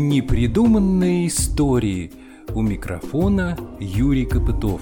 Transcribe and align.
Непридуманные 0.00 1.26
истории. 1.26 2.10
У 2.54 2.62
микрофона 2.62 3.58
Юрий 3.78 4.24
Копытов. 4.24 4.80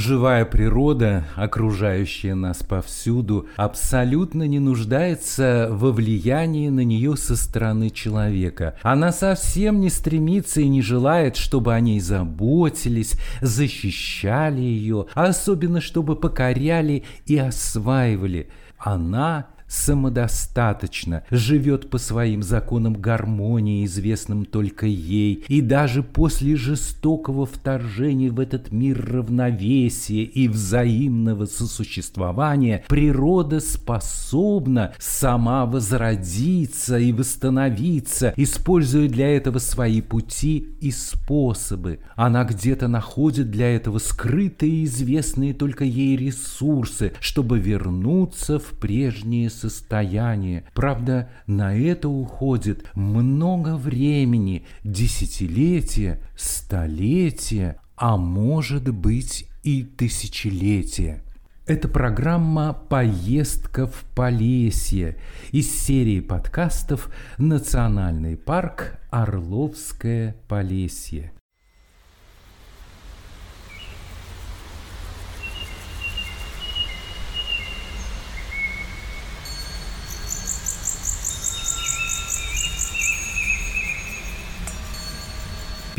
Живая 0.00 0.46
природа, 0.46 1.26
окружающая 1.36 2.34
нас 2.34 2.62
повсюду, 2.62 3.48
абсолютно 3.56 4.44
не 4.44 4.58
нуждается 4.58 5.68
во 5.70 5.92
влиянии 5.92 6.70
на 6.70 6.80
нее 6.80 7.18
со 7.18 7.36
стороны 7.36 7.90
человека. 7.90 8.76
Она 8.82 9.12
совсем 9.12 9.78
не 9.78 9.90
стремится 9.90 10.62
и 10.62 10.68
не 10.68 10.80
желает, 10.80 11.36
чтобы 11.36 11.74
о 11.74 11.80
ней 11.80 12.00
заботились, 12.00 13.16
защищали 13.42 14.62
ее, 14.62 15.04
особенно 15.12 15.82
чтобы 15.82 16.16
покоряли 16.16 17.04
и 17.26 17.36
осваивали. 17.36 18.48
Она 18.78 19.48
самодостаточно, 19.70 21.22
живет 21.30 21.90
по 21.90 21.98
своим 21.98 22.42
законам 22.42 22.94
гармонии, 22.94 23.84
известным 23.84 24.44
только 24.44 24.86
ей, 24.86 25.44
и 25.46 25.60
даже 25.60 26.02
после 26.02 26.56
жестокого 26.56 27.46
вторжения 27.46 28.30
в 28.30 28.40
этот 28.40 28.72
мир 28.72 29.00
равновесия 29.00 30.24
и 30.24 30.48
взаимного 30.48 31.46
сосуществования 31.46 32.84
природа 32.88 33.60
способна 33.60 34.92
сама 34.98 35.66
возродиться 35.66 36.98
и 36.98 37.12
восстановиться, 37.12 38.34
используя 38.36 39.08
для 39.08 39.36
этого 39.36 39.58
свои 39.58 40.00
пути 40.00 40.66
и 40.80 40.90
способы. 40.90 42.00
Она 42.16 42.42
где-то 42.44 42.88
находит 42.88 43.50
для 43.52 43.74
этого 43.74 43.98
скрытые 43.98 44.70
и 44.72 44.84
известные 44.84 45.54
только 45.54 45.84
ей 45.84 46.16
ресурсы, 46.16 47.12
чтобы 47.20 47.60
вернуться 47.60 48.58
в 48.58 48.70
прежнее 48.80 49.48
состояние. 49.60 50.64
Правда, 50.74 51.28
на 51.46 51.76
это 51.76 52.08
уходит 52.08 52.90
много 52.94 53.76
времени, 53.76 54.64
десятилетия, 54.82 56.20
столетия, 56.36 57.80
а 57.96 58.16
может 58.16 58.88
быть 58.88 59.46
и 59.62 59.82
тысячелетия. 59.82 61.22
Это 61.66 61.86
программа 61.86 62.72
«Поездка 62.72 63.86
в 63.86 64.04
Полесье» 64.16 65.16
из 65.52 65.70
серии 65.70 66.20
подкастов 66.20 67.10
«Национальный 67.38 68.36
парк 68.36 68.98
Орловское 69.10 70.34
Полесье». 70.48 71.32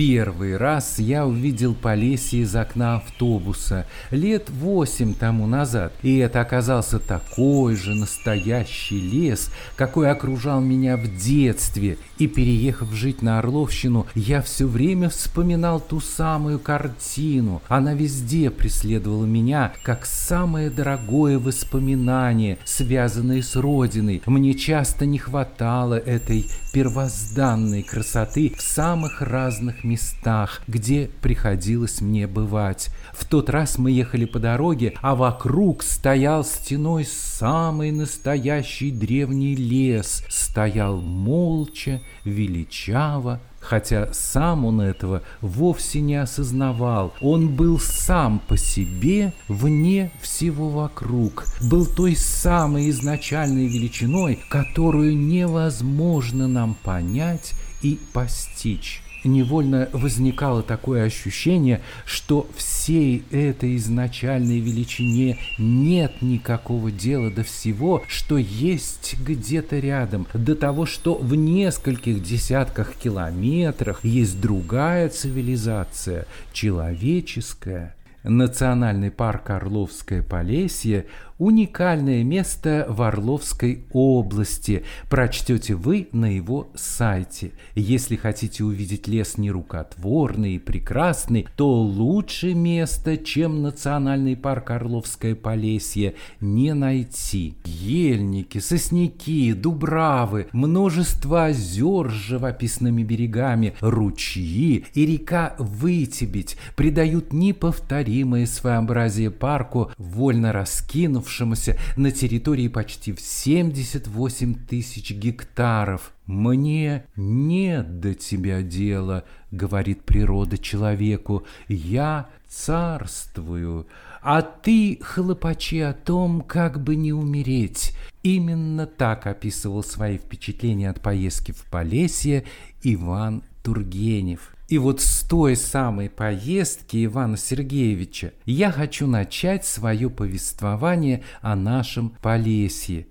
Первый 0.03 0.57
раз 0.57 0.97
я 0.97 1.27
увидел 1.27 1.75
Полесье 1.75 2.41
из 2.41 2.55
окна 2.55 2.95
автобуса 2.95 3.85
лет 4.09 4.49
восемь 4.49 5.13
тому 5.13 5.45
назад, 5.45 5.93
и 6.02 6.17
это 6.17 6.41
оказался 6.41 6.97
такой 6.97 7.75
же 7.75 7.93
настоящий 7.93 8.99
лес, 8.99 9.52
какой 9.75 10.09
окружал 10.09 10.59
меня 10.59 10.97
в 10.97 11.03
детстве, 11.17 11.99
и 12.17 12.25
переехав 12.27 12.91
жить 12.93 13.21
на 13.21 13.38
Орловщину, 13.38 14.08
я 14.16 14.41
все 14.41 14.66
время 14.66 15.09
вспоминал 15.09 15.80
ту 15.80 15.99
самую 15.99 16.58
картину. 16.58 17.61
Она 17.67 17.93
везде 17.93 18.49
преследовала 18.49 19.26
меня, 19.26 19.71
как 19.83 20.08
самое 20.08 20.71
дорогое 20.71 21.37
воспоминание, 21.37 22.58
связанное 22.65 23.43
с 23.43 23.55
родиной. 23.55 24.23
Мне 24.26 24.55
часто 24.55 25.05
не 25.05 25.20
хватало 25.20 25.93
этой 25.93 26.47
первозданной 26.71 27.83
красоты 27.83 28.54
в 28.58 28.61
самых 28.61 29.21
разных 29.21 29.83
местах, 29.83 30.61
где 30.67 31.09
приходилось 31.21 32.02
мне 32.02 32.27
бывать. 32.27 32.89
В 33.14 33.26
тот 33.26 33.49
раз 33.49 33.77
мы 33.77 33.92
ехали 33.92 34.26
по 34.26 34.39
дороге, 34.39 34.93
а 35.02 35.15
вокруг 35.15 35.83
стоял 35.83 36.43
стеной 36.43 37.05
самый 37.05 37.92
настоящий 37.92 38.92
древний 38.92 39.55
лес. 39.55 40.23
Стоял 40.30 40.99
молча, 41.02 42.02
величаво, 42.23 43.42
хотя 43.61 44.10
сам 44.11 44.66
он 44.66 44.82
этого 44.82 45.22
вовсе 45.39 46.02
не 46.02 46.16
осознавал. 46.16 47.14
Он 47.22 47.48
был 47.48 47.80
сам 47.80 48.39
по 48.39 48.58
себе, 48.58 49.33
вне 49.48 50.11
всего 50.22 50.70
вокруг, 50.70 51.45
был 51.61 51.86
той 51.86 52.16
самой 52.16 52.89
изначальной 52.89 53.67
величиной, 53.67 54.39
которую 54.50 55.17
невозможно 55.17 56.48
нам 56.48 56.76
понять 56.83 57.54
и 57.82 57.98
постичь 58.14 59.04
невольно 59.23 59.89
возникало 59.93 60.64
такое 60.64 61.05
ощущение, 61.05 61.82
что 62.05 62.48
всей 62.55 63.23
этой 63.32 63.76
изначальной 63.76 64.59
величине 64.59 65.37
нет 65.58 66.21
никакого 66.21 66.92
дела 66.92 67.30
до 67.30 67.43
всего, 67.43 68.04
что 68.08 68.37
есть 68.37 69.15
где-то 69.20 69.80
рядом, 69.80 70.27
до 70.33 70.55
того, 70.55 70.86
что 70.86 71.15
в 71.15 71.36
нескольких 71.36 72.21
десятках 72.23 72.95
километрах 72.95 74.04
есть 74.04 74.39
другая 74.42 75.09
цивилизация, 75.09 76.26
человеческая. 76.53 77.95
Национальный 78.23 79.09
парк 79.09 79.49
Орловское 79.49 80.21
Полесье 80.21 81.05
уникальное 81.41 82.23
место 82.23 82.85
в 82.87 83.02
Орловской 83.02 83.85
области. 83.93 84.83
Прочтете 85.09 85.73
вы 85.73 86.07
на 86.11 86.35
его 86.35 86.67
сайте. 86.75 87.53
Если 87.73 88.15
хотите 88.15 88.63
увидеть 88.63 89.07
лес 89.07 89.39
нерукотворный 89.39 90.57
и 90.57 90.59
прекрасный, 90.59 91.47
то 91.57 91.81
лучше 91.81 92.53
места, 92.53 93.17
чем 93.17 93.63
Национальный 93.63 94.37
парк 94.37 94.69
Орловское 94.69 95.33
Полесье, 95.33 96.13
не 96.41 96.75
найти. 96.75 97.55
Ельники, 97.65 98.59
сосняки, 98.59 99.53
дубравы, 99.53 100.45
множество 100.52 101.45
озер 101.45 102.11
с 102.11 102.13
живописными 102.13 103.02
берегами, 103.02 103.73
ручьи 103.81 104.85
и 104.93 105.05
река 105.08 105.55
Вытебедь 105.58 106.58
придают 106.75 107.33
неповторимое 107.33 108.45
своеобразие 108.45 109.31
парку, 109.31 109.91
вольно 109.97 110.52
раскинувшись 110.52 111.30
раскинувшемуся 111.31 111.77
на 111.95 112.11
территории 112.11 112.67
почти 112.67 113.14
в 113.14 113.21
78 113.21 114.55
тысяч 114.65 115.11
гектаров. 115.11 116.14
«Мне 116.25 117.05
нет 117.15 117.99
до 117.99 118.14
тебя 118.14 118.61
дела»,— 118.61 119.23
говорит 119.52 120.03
природа 120.03 120.58
человеку,— 120.58 121.45
«я 121.67 122.30
царствую, 122.47 123.87
а 124.21 124.41
ты 124.41 124.99
хлопачи 125.02 125.80
о 125.80 125.93
том, 125.93 126.41
как 126.41 126.81
бы 126.81 126.95
не 126.95 127.14
умереть». 127.14 127.95
Именно 128.24 128.86
так 128.86 129.25
описывал 129.25 129.83
свои 129.83 130.18
впечатления 130.18 130.91
от 130.91 131.01
поездки 131.01 131.53
в 131.53 131.65
Полесье 131.71 132.44
Иван 132.83 133.41
Тургенев. 133.63 134.56
И 134.71 134.77
вот 134.77 135.01
с 135.01 135.24
той 135.24 135.57
самой 135.57 136.09
поездки 136.09 137.04
Ивана 137.04 137.36
Сергеевича 137.36 138.31
я 138.45 138.71
хочу 138.71 139.06
начать 139.06 139.65
свое 139.65 140.09
повествование 140.09 141.24
о 141.42 141.57
нашем 141.57 142.12
Полесье. 142.21 143.06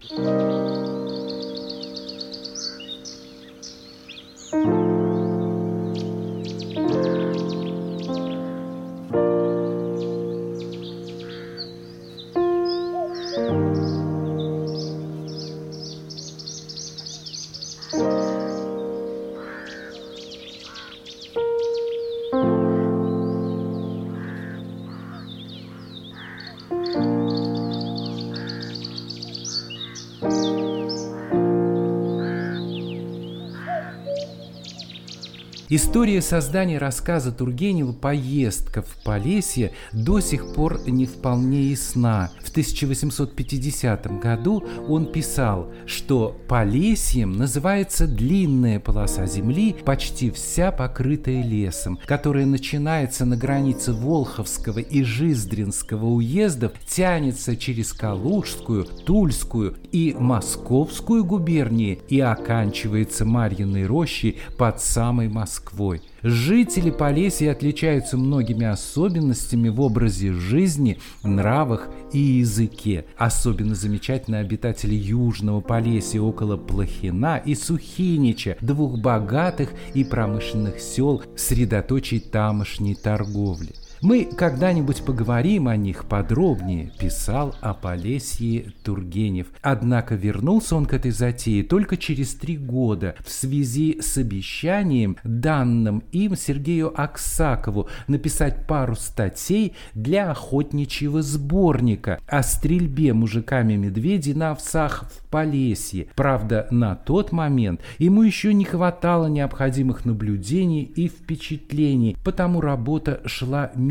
История 35.90 36.22
создания 36.22 36.78
рассказа 36.78 37.32
Тургенева 37.32 37.90
«Поездка 37.90 38.80
в 38.80 39.02
Полесье» 39.02 39.72
до 39.92 40.20
сих 40.20 40.54
пор 40.54 40.80
не 40.86 41.04
вполне 41.04 41.62
ясна. 41.62 42.30
В 42.44 42.50
1850 42.50 44.20
году 44.20 44.64
он 44.86 45.10
писал, 45.10 45.72
что 45.86 46.40
Полесьем 46.46 47.32
называется 47.32 48.06
длинная 48.06 48.78
полоса 48.78 49.26
земли, 49.26 49.74
почти 49.84 50.30
вся 50.30 50.70
покрытая 50.70 51.42
лесом, 51.42 51.98
которая 52.06 52.46
начинается 52.46 53.24
на 53.24 53.36
границе 53.36 53.92
Волховского 53.92 54.78
и 54.78 55.02
Жиздринского 55.02 56.06
уездов, 56.06 56.70
тянется 56.86 57.56
через 57.56 57.92
Калужскую, 57.92 58.84
Тульскую 58.84 59.76
и 59.90 60.14
Московскую 60.16 61.24
губернии 61.24 62.00
и 62.08 62.20
оканчивается 62.20 63.24
Марьиной 63.24 63.86
рощей 63.86 64.38
под 64.56 64.80
самой 64.80 65.26
Москвой. 65.26 65.79
Жители 66.22 66.90
Полесья 66.90 67.52
отличаются 67.52 68.16
многими 68.16 68.66
особенностями 68.66 69.68
в 69.68 69.80
образе 69.80 70.32
жизни, 70.32 70.98
нравах 71.22 71.88
и 72.12 72.18
языке. 72.18 73.06
Особенно 73.16 73.74
замечательны 73.74 74.36
обитатели 74.36 74.94
Южного 74.94 75.60
Полесья 75.60 76.20
около 76.20 76.56
Плохина 76.56 77.38
и 77.38 77.54
Сухинича, 77.54 78.56
двух 78.60 78.98
богатых 78.98 79.70
и 79.94 80.04
промышленных 80.04 80.80
сел, 80.80 81.22
средоточий 81.36 82.20
тамошней 82.20 82.94
торговли. 82.94 83.72
Мы 84.02 84.24
когда-нибудь 84.24 85.04
поговорим 85.04 85.68
о 85.68 85.76
них 85.76 86.06
подробнее, 86.06 86.90
писал 86.98 87.54
о 87.60 87.74
Полесье 87.74 88.72
Тургенев. 88.82 89.48
Однако 89.60 90.14
вернулся 90.14 90.74
он 90.76 90.86
к 90.86 90.94
этой 90.94 91.10
затее 91.10 91.62
только 91.62 91.98
через 91.98 92.34
три 92.34 92.56
года 92.56 93.14
в 93.20 93.30
связи 93.30 94.00
с 94.00 94.16
обещанием, 94.16 95.18
данным 95.22 96.02
им 96.12 96.34
Сергею 96.34 96.98
Аксакову, 96.98 97.88
написать 98.08 98.66
пару 98.66 98.96
статей 98.96 99.74
для 99.92 100.30
охотничьего 100.30 101.20
сборника 101.20 102.20
о 102.26 102.42
стрельбе 102.42 103.12
мужиками 103.12 103.74
медведей 103.74 104.32
на 104.32 104.52
овсах 104.52 105.10
в 105.12 105.28
Полесье. 105.28 106.06
Правда, 106.14 106.66
на 106.70 106.96
тот 106.96 107.32
момент 107.32 107.82
ему 107.98 108.22
еще 108.22 108.54
не 108.54 108.64
хватало 108.64 109.26
необходимых 109.26 110.06
наблюдений 110.06 110.84
и 110.84 111.06
впечатлений, 111.06 112.16
потому 112.24 112.62
работа 112.62 113.20
шла 113.26 113.70
медленно. 113.74 113.89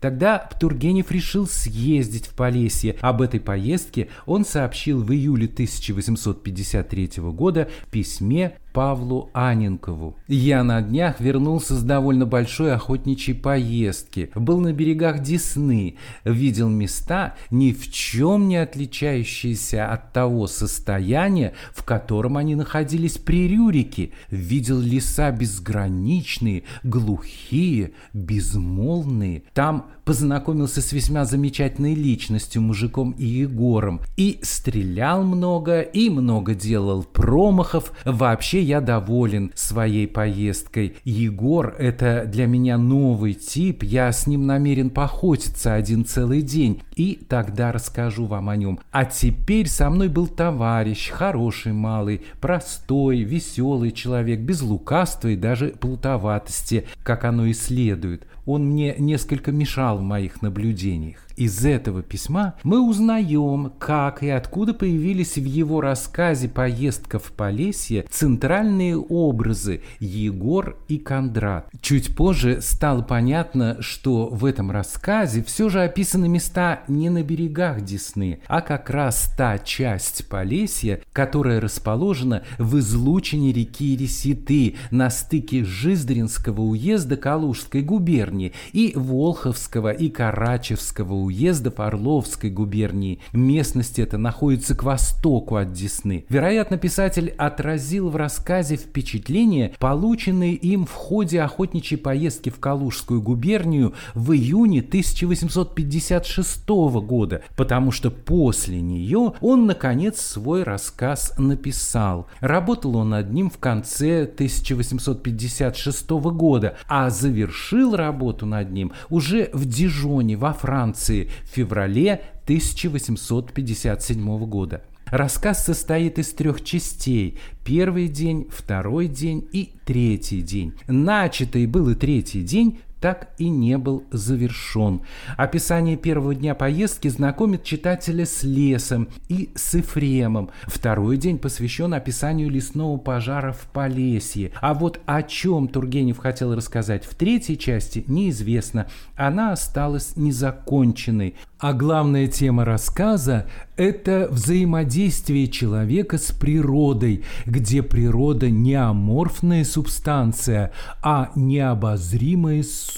Тогда 0.00 0.38
Тургенев 0.60 1.10
решил 1.10 1.46
съездить 1.46 2.26
в 2.26 2.34
Полесье. 2.34 2.96
Об 3.00 3.22
этой 3.22 3.40
поездке 3.40 4.08
он 4.26 4.44
сообщил 4.44 5.02
в 5.02 5.12
июле 5.12 5.46
1853 5.46 7.10
года 7.18 7.68
в 7.86 7.90
письме 7.90 8.58
Павлу 8.74 9.30
Аненкову. 9.32 10.16
Я 10.26 10.64
на 10.64 10.82
днях 10.82 11.20
вернулся 11.20 11.76
с 11.76 11.82
довольно 11.84 12.26
большой 12.26 12.74
охотничьей 12.74 13.38
поездки. 13.38 14.30
Был 14.34 14.58
на 14.58 14.72
берегах 14.72 15.20
Десны, 15.20 15.94
видел 16.24 16.68
места, 16.68 17.36
ни 17.52 17.70
в 17.70 17.90
чем 17.92 18.48
не 18.48 18.56
отличающиеся 18.56 19.92
от 19.92 20.12
того 20.12 20.48
состояния, 20.48 21.54
в 21.72 21.84
котором 21.84 22.36
они 22.36 22.56
находились 22.56 23.16
при 23.16 23.46
Рюрике. 23.46 24.10
Видел 24.28 24.80
леса 24.80 25.30
безграничные, 25.30 26.64
глухие, 26.82 27.92
безмолвные. 28.12 29.44
Там 29.54 29.86
познакомился 30.04 30.82
с 30.82 30.92
весьма 30.92 31.24
замечательной 31.26 31.94
личностью, 31.94 32.60
мужиком 32.60 33.12
и 33.12 33.24
Егором. 33.24 34.00
И 34.16 34.40
стрелял 34.42 35.22
много, 35.22 35.80
и 35.80 36.10
много 36.10 36.56
делал 36.56 37.04
промахов. 37.04 37.92
Вообще 38.04 38.63
я 38.64 38.80
доволен 38.80 39.52
своей 39.54 40.08
поездкой. 40.08 40.96
Егор– 41.04 41.74
это 41.78 42.24
для 42.26 42.46
меня 42.46 42.78
новый 42.78 43.34
тип, 43.34 43.82
я 43.82 44.10
с 44.10 44.26
ним 44.26 44.46
намерен 44.46 44.90
поохотиться 44.90 45.74
один 45.74 46.04
целый 46.04 46.42
день, 46.42 46.82
и 46.96 47.20
тогда 47.28 47.72
расскажу 47.72 48.26
вам 48.26 48.48
о 48.48 48.56
нем. 48.56 48.80
А 48.90 49.04
теперь 49.04 49.68
со 49.68 49.90
мной 49.90 50.08
был 50.08 50.26
товарищ, 50.26 51.10
хороший 51.10 51.72
малый, 51.72 52.22
простой, 52.40 53.20
веселый 53.20 53.92
человек, 53.92 54.40
без 54.40 54.62
лукавства 54.62 55.28
и 55.28 55.36
даже 55.36 55.68
плутоватости, 55.68 56.86
как 57.02 57.24
оно 57.24 57.46
и 57.46 57.52
следует. 57.52 58.26
Он 58.46 58.66
мне 58.66 58.94
несколько 58.98 59.52
мешал 59.52 59.98
в 59.98 60.02
моих 60.02 60.42
наблюдениях. 60.42 61.23
Из 61.36 61.64
этого 61.64 62.02
письма 62.02 62.54
мы 62.62 62.80
узнаем, 62.80 63.72
как 63.78 64.22
и 64.22 64.28
откуда 64.28 64.72
появились 64.72 65.36
в 65.36 65.44
его 65.44 65.80
рассказе 65.80 66.48
«Поездка 66.48 67.18
в 67.18 67.32
Полесье» 67.32 68.04
центральные 68.08 68.96
образы 68.96 69.82
Егор 69.98 70.76
и 70.86 70.98
Кондрат. 70.98 71.68
Чуть 71.80 72.14
позже 72.14 72.60
стало 72.60 73.02
понятно, 73.02 73.78
что 73.80 74.28
в 74.28 74.44
этом 74.44 74.70
рассказе 74.70 75.42
все 75.42 75.68
же 75.68 75.82
описаны 75.82 76.28
места 76.28 76.82
не 76.86 77.10
на 77.10 77.24
берегах 77.24 77.80
Десны, 77.80 78.40
а 78.46 78.60
как 78.60 78.88
раз 78.90 79.32
та 79.36 79.58
часть 79.58 80.28
Полесья, 80.28 81.00
которая 81.12 81.60
расположена 81.60 82.44
в 82.58 82.78
излучине 82.78 83.52
реки 83.52 83.96
Реситы 83.96 84.76
на 84.92 85.10
стыке 85.10 85.64
Жиздринского 85.64 86.60
уезда 86.60 87.16
Калужской 87.16 87.82
губернии 87.82 88.52
и 88.72 88.92
Волховского 88.94 89.90
и 89.90 90.08
Карачевского 90.08 91.23
уездов 91.24 91.80
Орловской 91.80 92.50
губернии. 92.50 93.20
Местность 93.32 93.98
эта 93.98 94.18
находится 94.18 94.74
к 94.74 94.82
востоку 94.82 95.56
от 95.56 95.72
Десны. 95.72 96.24
Вероятно, 96.28 96.78
писатель 96.78 97.34
отразил 97.36 98.10
в 98.10 98.16
рассказе 98.16 98.76
впечатления, 98.76 99.72
полученные 99.78 100.54
им 100.54 100.86
в 100.86 100.92
ходе 100.92 101.40
охотничьей 101.42 101.98
поездки 101.98 102.50
в 102.50 102.58
Калужскую 102.60 103.22
губернию 103.22 103.94
в 104.14 104.32
июне 104.32 104.80
1856 104.80 106.68
года, 106.68 107.42
потому 107.56 107.90
что 107.90 108.10
после 108.10 108.80
нее 108.80 109.34
он, 109.40 109.66
наконец, 109.66 110.20
свой 110.20 110.62
рассказ 110.62 111.34
написал. 111.38 112.26
Работал 112.40 112.96
он 112.96 113.10
над 113.10 113.32
ним 113.32 113.50
в 113.50 113.58
конце 113.58 114.22
1856 114.22 116.10
года, 116.10 116.76
а 116.88 117.10
завершил 117.10 117.96
работу 117.96 118.46
над 118.46 118.70
ним 118.70 118.92
уже 119.10 119.50
в 119.52 119.66
Дижоне 119.66 120.36
во 120.36 120.52
Франции 120.52 121.13
Франции 121.14 121.28
в 121.44 121.54
феврале 121.54 122.22
1857 122.44 124.46
года. 124.46 124.82
Рассказ 125.06 125.64
состоит 125.64 126.18
из 126.18 126.32
трех 126.32 126.64
частей. 126.64 127.38
Первый 127.64 128.08
день, 128.08 128.48
второй 128.50 129.06
день 129.06 129.46
и 129.52 129.72
третий 129.84 130.42
день. 130.42 130.74
Начатый 130.88 131.66
был 131.66 131.90
и 131.90 131.94
третий 131.94 132.42
день 132.42 132.80
так 133.04 133.28
и 133.36 133.50
не 133.50 133.76
был 133.76 134.04
завершен. 134.12 135.02
Описание 135.36 135.98
первого 135.98 136.34
дня 136.34 136.54
поездки 136.54 137.08
знакомит 137.08 137.62
читателя 137.62 138.24
с 138.24 138.44
лесом 138.44 139.08
и 139.28 139.50
с 139.54 139.74
Ефремом. 139.74 140.48
Второй 140.62 141.18
день 141.18 141.36
посвящен 141.36 141.92
описанию 141.92 142.48
лесного 142.48 142.96
пожара 142.96 143.52
в 143.52 143.66
Полесье. 143.74 144.52
А 144.58 144.72
вот 144.72 145.00
о 145.04 145.22
чем 145.22 145.68
Тургенев 145.68 146.16
хотел 146.16 146.54
рассказать 146.54 147.04
в 147.04 147.14
третьей 147.14 147.58
части, 147.58 148.04
неизвестно. 148.06 148.86
Она 149.16 149.52
осталась 149.52 150.16
незаконченной. 150.16 151.34
А 151.58 151.74
главная 151.74 152.26
тема 152.26 152.64
рассказа– 152.64 153.46
это 153.76 154.28
взаимодействие 154.30 155.48
человека 155.48 156.18
с 156.18 156.30
природой, 156.32 157.24
где 157.46 157.82
природа 157.82 158.50
не 158.50 158.74
аморфная 158.74 159.64
субстанция, 159.64 160.72
а 161.02 161.32
необозримая 161.34 162.62
сущность 162.62 162.93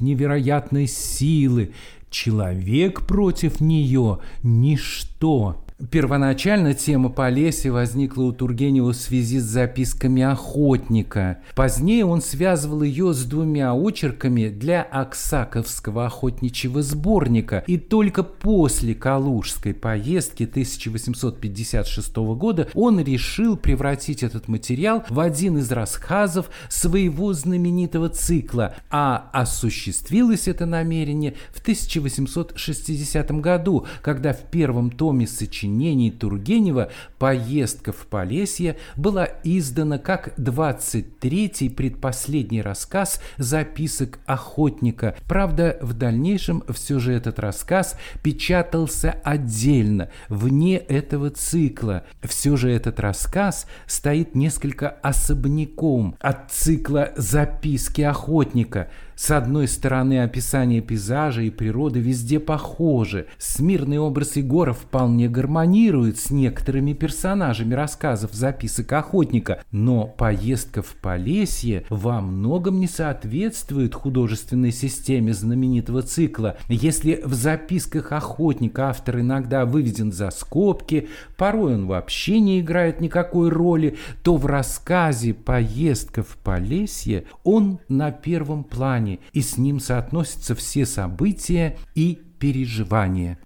невероятной 0.00 0.86
силы. 0.86 1.72
Человек 2.10 3.06
против 3.06 3.60
нее– 3.60 4.20
ничто. 4.42 5.64
Первоначально 5.88 6.74
тема 6.74 7.08
Полесья 7.08 7.72
возникла 7.72 8.24
у 8.24 8.32
Тургенева 8.32 8.92
в 8.92 8.96
связи 8.96 9.38
с 9.38 9.44
записками 9.44 10.22
охотника. 10.22 11.38
Позднее 11.54 12.04
он 12.04 12.20
связывал 12.20 12.82
ее 12.82 13.14
с 13.14 13.24
двумя 13.24 13.72
очерками 13.72 14.48
для 14.48 14.82
Оксаковского 14.82 16.04
охотничьего 16.06 16.82
сборника. 16.82 17.64
И 17.66 17.78
только 17.78 18.22
после 18.22 18.94
Калужской 18.94 19.72
поездки 19.72 20.44
1856 20.44 22.16
года 22.16 22.68
он 22.74 23.00
решил 23.00 23.56
превратить 23.56 24.22
этот 24.22 24.48
материал 24.48 25.04
в 25.08 25.18
один 25.18 25.56
из 25.58 25.72
рассказов 25.72 26.50
своего 26.68 27.32
знаменитого 27.32 28.10
цикла. 28.10 28.74
А 28.90 29.30
осуществилось 29.32 30.46
это 30.46 30.66
намерение 30.66 31.34
в 31.52 31.60
1860 31.60 33.30
году, 33.40 33.86
когда 34.02 34.34
в 34.34 34.42
первом 34.50 34.90
томе 34.90 35.26
сочинения 35.26 35.69
сочинений 35.70 36.10
Тургенева 36.10 36.90
«Поездка 37.18 37.92
в 37.92 38.06
Полесье» 38.06 38.76
была 38.96 39.28
издана 39.44 39.98
как 39.98 40.36
23-й 40.38 41.70
предпоследний 41.70 42.60
рассказ 42.60 43.22
записок 43.38 44.18
охотника. 44.26 45.14
Правда, 45.28 45.78
в 45.80 45.94
дальнейшем 45.94 46.64
все 46.70 46.98
же 46.98 47.12
этот 47.12 47.38
рассказ 47.38 47.96
печатался 48.22 49.12
отдельно, 49.22 50.08
вне 50.28 50.76
этого 50.76 51.30
цикла. 51.30 52.04
Все 52.22 52.56
же 52.56 52.70
этот 52.70 52.98
рассказ 52.98 53.66
стоит 53.86 54.34
несколько 54.34 54.88
особняком 54.88 56.16
от 56.20 56.50
цикла 56.50 57.12
«Записки 57.16 58.02
охотника», 58.02 58.88
с 59.20 59.30
одной 59.32 59.68
стороны, 59.68 60.22
описание 60.22 60.80
пейзажа 60.80 61.42
и 61.42 61.50
природы 61.50 62.00
везде 62.00 62.40
похожи. 62.40 63.26
Смирный 63.36 63.98
образ 63.98 64.36
Егора 64.36 64.72
вполне 64.72 65.28
гармонирует 65.28 66.18
с 66.18 66.30
некоторыми 66.30 66.94
персонажами 66.94 67.74
рассказов 67.74 68.32
записок 68.32 68.90
охотника, 68.94 69.62
но 69.72 70.06
поездка 70.06 70.80
в 70.80 70.94
Полесье 70.94 71.84
во 71.90 72.22
многом 72.22 72.80
не 72.80 72.86
соответствует 72.86 73.94
художественной 73.94 74.72
системе 74.72 75.34
знаменитого 75.34 76.00
цикла. 76.00 76.56
Если 76.70 77.20
в 77.22 77.34
записках 77.34 78.12
охотника 78.12 78.88
автор 78.88 79.20
иногда 79.20 79.66
выведен 79.66 80.12
за 80.12 80.30
скобки, 80.30 81.10
порой 81.36 81.74
он 81.74 81.88
вообще 81.88 82.40
не 82.40 82.60
играет 82.60 83.02
никакой 83.02 83.50
роли, 83.50 83.98
то 84.22 84.38
в 84.38 84.46
рассказе 84.46 85.34
«Поездка 85.34 86.22
в 86.22 86.38
Полесье» 86.38 87.24
он 87.44 87.80
на 87.90 88.12
первом 88.12 88.64
плане 88.64 89.09
плане, 89.10 89.18
и 89.32 89.40
с 89.40 89.56
ним 89.56 89.80
соотносятся 89.80 90.54
все 90.54 90.86
события 90.86 91.76
и 91.94 92.20
переживания. 92.38 93.38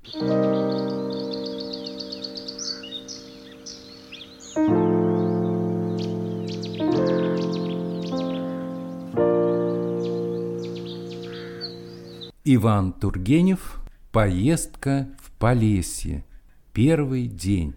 Иван 12.47 12.93
Тургенев 12.93 13.81
«Поездка 14.13 15.09
в 15.21 15.33
Полесье. 15.39 16.25
Первый 16.73 17.27
день». 17.27 17.75